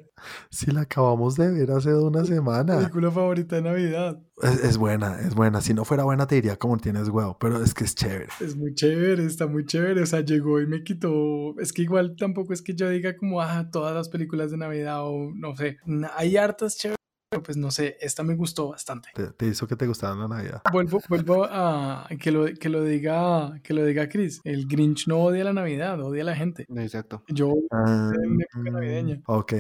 [0.51, 2.79] Sí, la acabamos de ver hace una semana.
[2.79, 4.23] Película favorita de Navidad.
[4.43, 5.61] Es, es buena, es buena.
[5.61, 8.29] Si no fuera buena, te diría como tienes huevo, pero es que es chévere.
[8.41, 10.03] Es muy chévere, está muy chévere.
[10.03, 11.59] O sea, llegó y me quitó.
[11.61, 15.01] Es que igual tampoco es que yo diga como, ah, todas las películas de Navidad
[15.05, 15.79] o no sé.
[16.17, 16.97] Hay hartas chéveres,
[17.33, 19.09] pero pues no sé, esta me gustó bastante.
[19.15, 20.61] Te, te hizo que te gustara la Navidad.
[20.71, 24.43] Vuelvo, vuelvo a que lo, que lo diga que lo diga Chris.
[24.45, 26.67] El Grinch no odia la Navidad, odia a la gente.
[26.77, 27.25] Exacto.
[27.29, 29.23] Yo Ah, en época navideña.
[29.27, 29.53] ok,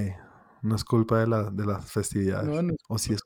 [0.61, 2.47] no es culpa de, la, de las festividades.
[2.47, 3.21] no, no O si es,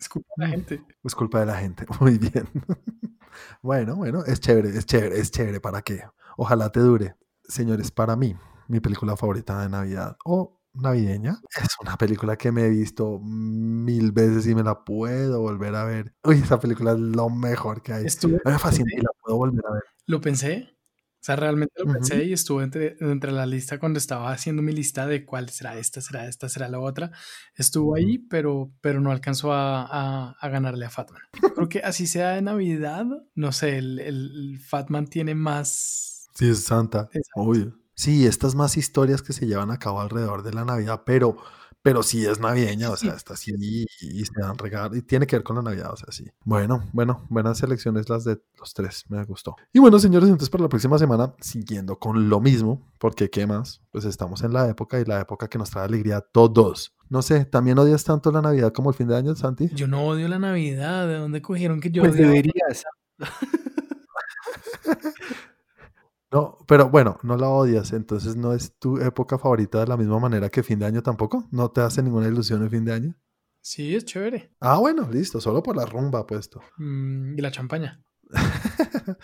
[0.00, 0.82] es culpa de la gente.
[1.04, 1.84] es culpa de la gente.
[2.00, 2.48] Muy bien.
[3.62, 5.60] bueno, bueno, es chévere, es chévere, es chévere.
[5.60, 6.04] ¿Para qué?
[6.38, 7.16] Ojalá te dure.
[7.46, 8.34] Señores, para mí,
[8.68, 14.12] mi película favorita de Navidad o navideña es una película que me he visto mil
[14.12, 16.14] veces y me la puedo volver a ver.
[16.24, 18.06] Uy, esa película es lo mejor que hay.
[18.06, 19.82] Estuve, Me fascina y la puedo volver a ver.
[20.06, 20.70] lo pensé.
[21.20, 21.94] O sea, realmente lo Ujú.
[21.94, 25.78] pensé y estuve entre, entre la lista cuando estaba haciendo mi lista de cuál será
[25.78, 27.12] esta, será esta, será la otra.
[27.54, 31.22] Estuvo ahí, pero, pero no alcanzó a, a- a ganarle a Fatman.
[31.54, 36.26] Creo que así sea de Navidad, no sé, el, el- el Fatman tiene más...
[36.34, 37.08] Sí, es Santa.
[37.12, 37.40] Exacto.
[37.40, 37.78] Obvio.
[37.94, 41.36] Sí, estas más historias que se llevan a cabo alrededor de la Navidad, pero,
[41.80, 45.26] pero sí es navideña, o sea, está así y, y se dan regalos, y tiene
[45.26, 46.26] que ver con la Navidad, o sea, sí.
[46.44, 49.54] Bueno, bueno, buenas selecciones las de los tres, me gustó.
[49.72, 53.80] Y bueno, señores, entonces para la próxima semana, siguiendo con lo mismo, porque ¿qué más?
[53.92, 56.94] Pues estamos en la época y la época que nos trae alegría a todos.
[57.08, 59.68] No sé, ¿también odias tanto la Navidad como el fin de año, Santi?
[59.74, 62.84] Yo no odio la Navidad, ¿de dónde cogieron que yo Pues deberías.
[66.34, 70.18] No, pero bueno, no la odias, entonces no es tu época favorita de la misma
[70.18, 71.46] manera que fin de año tampoco.
[71.52, 73.14] ¿No te hace ninguna ilusión el fin de año?
[73.60, 74.52] Sí, es chévere.
[74.58, 76.60] Ah, bueno, listo, solo por la rumba puesto.
[76.76, 78.04] Mm, y la champaña.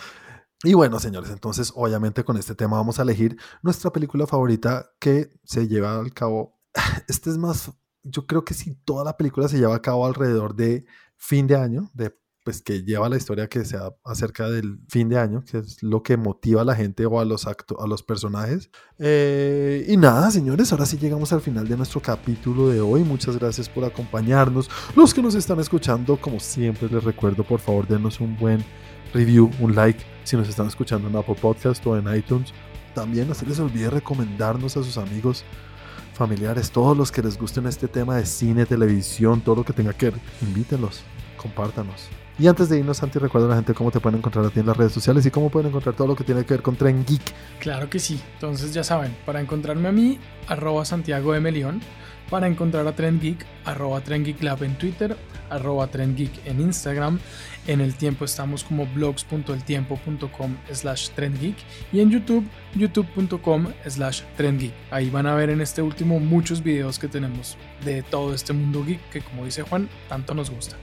[0.62, 5.30] y bueno, señores, entonces obviamente con este tema vamos a elegir nuestra película favorita que
[5.42, 6.60] se lleva al cabo.
[7.08, 7.72] Este es más,
[8.04, 10.84] yo creo que si toda la película se lleva a cabo alrededor de
[11.16, 15.18] fin de año, de pues que lleva la historia que sea acerca del fin de
[15.18, 18.02] año, que es lo que motiva a la gente o a los acto a los
[18.02, 18.70] personajes.
[18.98, 23.04] Eh, y nada, señores, ahora sí llegamos al final de nuestro capítulo de hoy.
[23.04, 24.70] Muchas gracias por acompañarnos.
[24.96, 28.64] Los que nos están escuchando, como siempre les recuerdo, por favor, denos un buen
[29.12, 32.52] review, un like, si nos están escuchando en Apple Podcast o en iTunes
[32.94, 35.44] también no se les olvide recomendarnos a sus amigos,
[36.14, 39.92] familiares, todos los que les gusten este tema de cine, televisión, todo lo que tenga
[39.92, 41.02] que ver, invítenlos,
[41.36, 42.08] compártanos.
[42.40, 44.60] Y antes de irnos, Santi, recuerda a la gente cómo te pueden encontrar a ti
[44.60, 46.74] en las redes sociales y cómo pueden encontrar todo lo que tiene que ver con
[46.74, 47.20] Tren Geek.
[47.58, 48.18] Claro que sí.
[48.32, 50.18] Entonces ya saben, para encontrarme a mí,
[50.48, 51.52] arroba Santiago M.
[51.52, 51.82] León.
[52.30, 55.16] Para encontrar a Trend Geek, arroba Trend Geek Lab en Twitter,
[55.50, 57.18] arroba Trend Geek en Instagram.
[57.66, 61.56] En el tiempo estamos como blogs.eltiempo.com slash trendgeek
[61.92, 64.72] y en YouTube, youtube.com slash trendgeek.
[64.90, 68.82] Ahí van a ver en este último muchos videos que tenemos de todo este mundo
[68.84, 70.76] geek que como dice Juan, tanto nos gusta.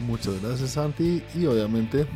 [0.00, 1.22] Muchas gracias, Santi.
[1.34, 2.06] Y obviamente,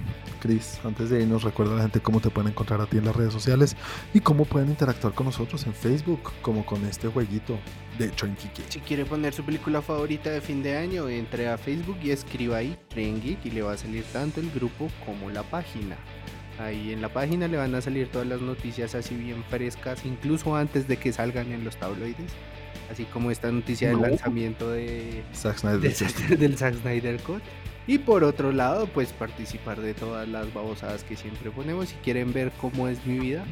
[0.41, 3.05] Chris, antes de irnos, recuerda a la gente cómo te pueden encontrar a ti en
[3.05, 3.77] las redes sociales
[4.15, 7.59] y cómo pueden interactuar con nosotros en Facebook, como con este jueguito
[7.99, 8.71] de Train Geek.
[8.71, 12.57] Si quiere poner su película favorita de fin de año, entre a Facebook y escriba
[12.57, 15.97] ahí Train Geek y le va a salir tanto el grupo como la página.
[16.59, 20.57] Ahí en la página le van a salir todas las noticias así bien frescas, incluso
[20.57, 22.33] antes de que salgan en los tabloides.
[22.91, 25.81] Así como esta noticia del lanzamiento de, Zack Snyder.
[25.81, 27.43] de- del Zack Snyder Cut.
[27.87, 31.91] Y por otro lado, pues participar de todas las babosadas que siempre ponemos.
[31.91, 33.45] Si quieren ver cómo es mi vida,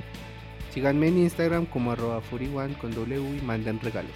[0.72, 4.12] síganme en Instagram como arroba furiwan con W y manden regalos.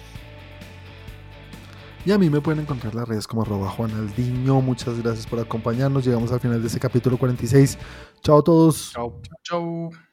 [2.05, 4.61] Y a mí me pueden encontrar en las redes como arroba Juanaldiño.
[4.61, 6.05] Muchas gracias por acompañarnos.
[6.05, 7.77] Llegamos al final de este capítulo 46.
[8.23, 8.91] Chao a todos.
[8.93, 9.21] Chao.
[9.43, 10.06] Chau.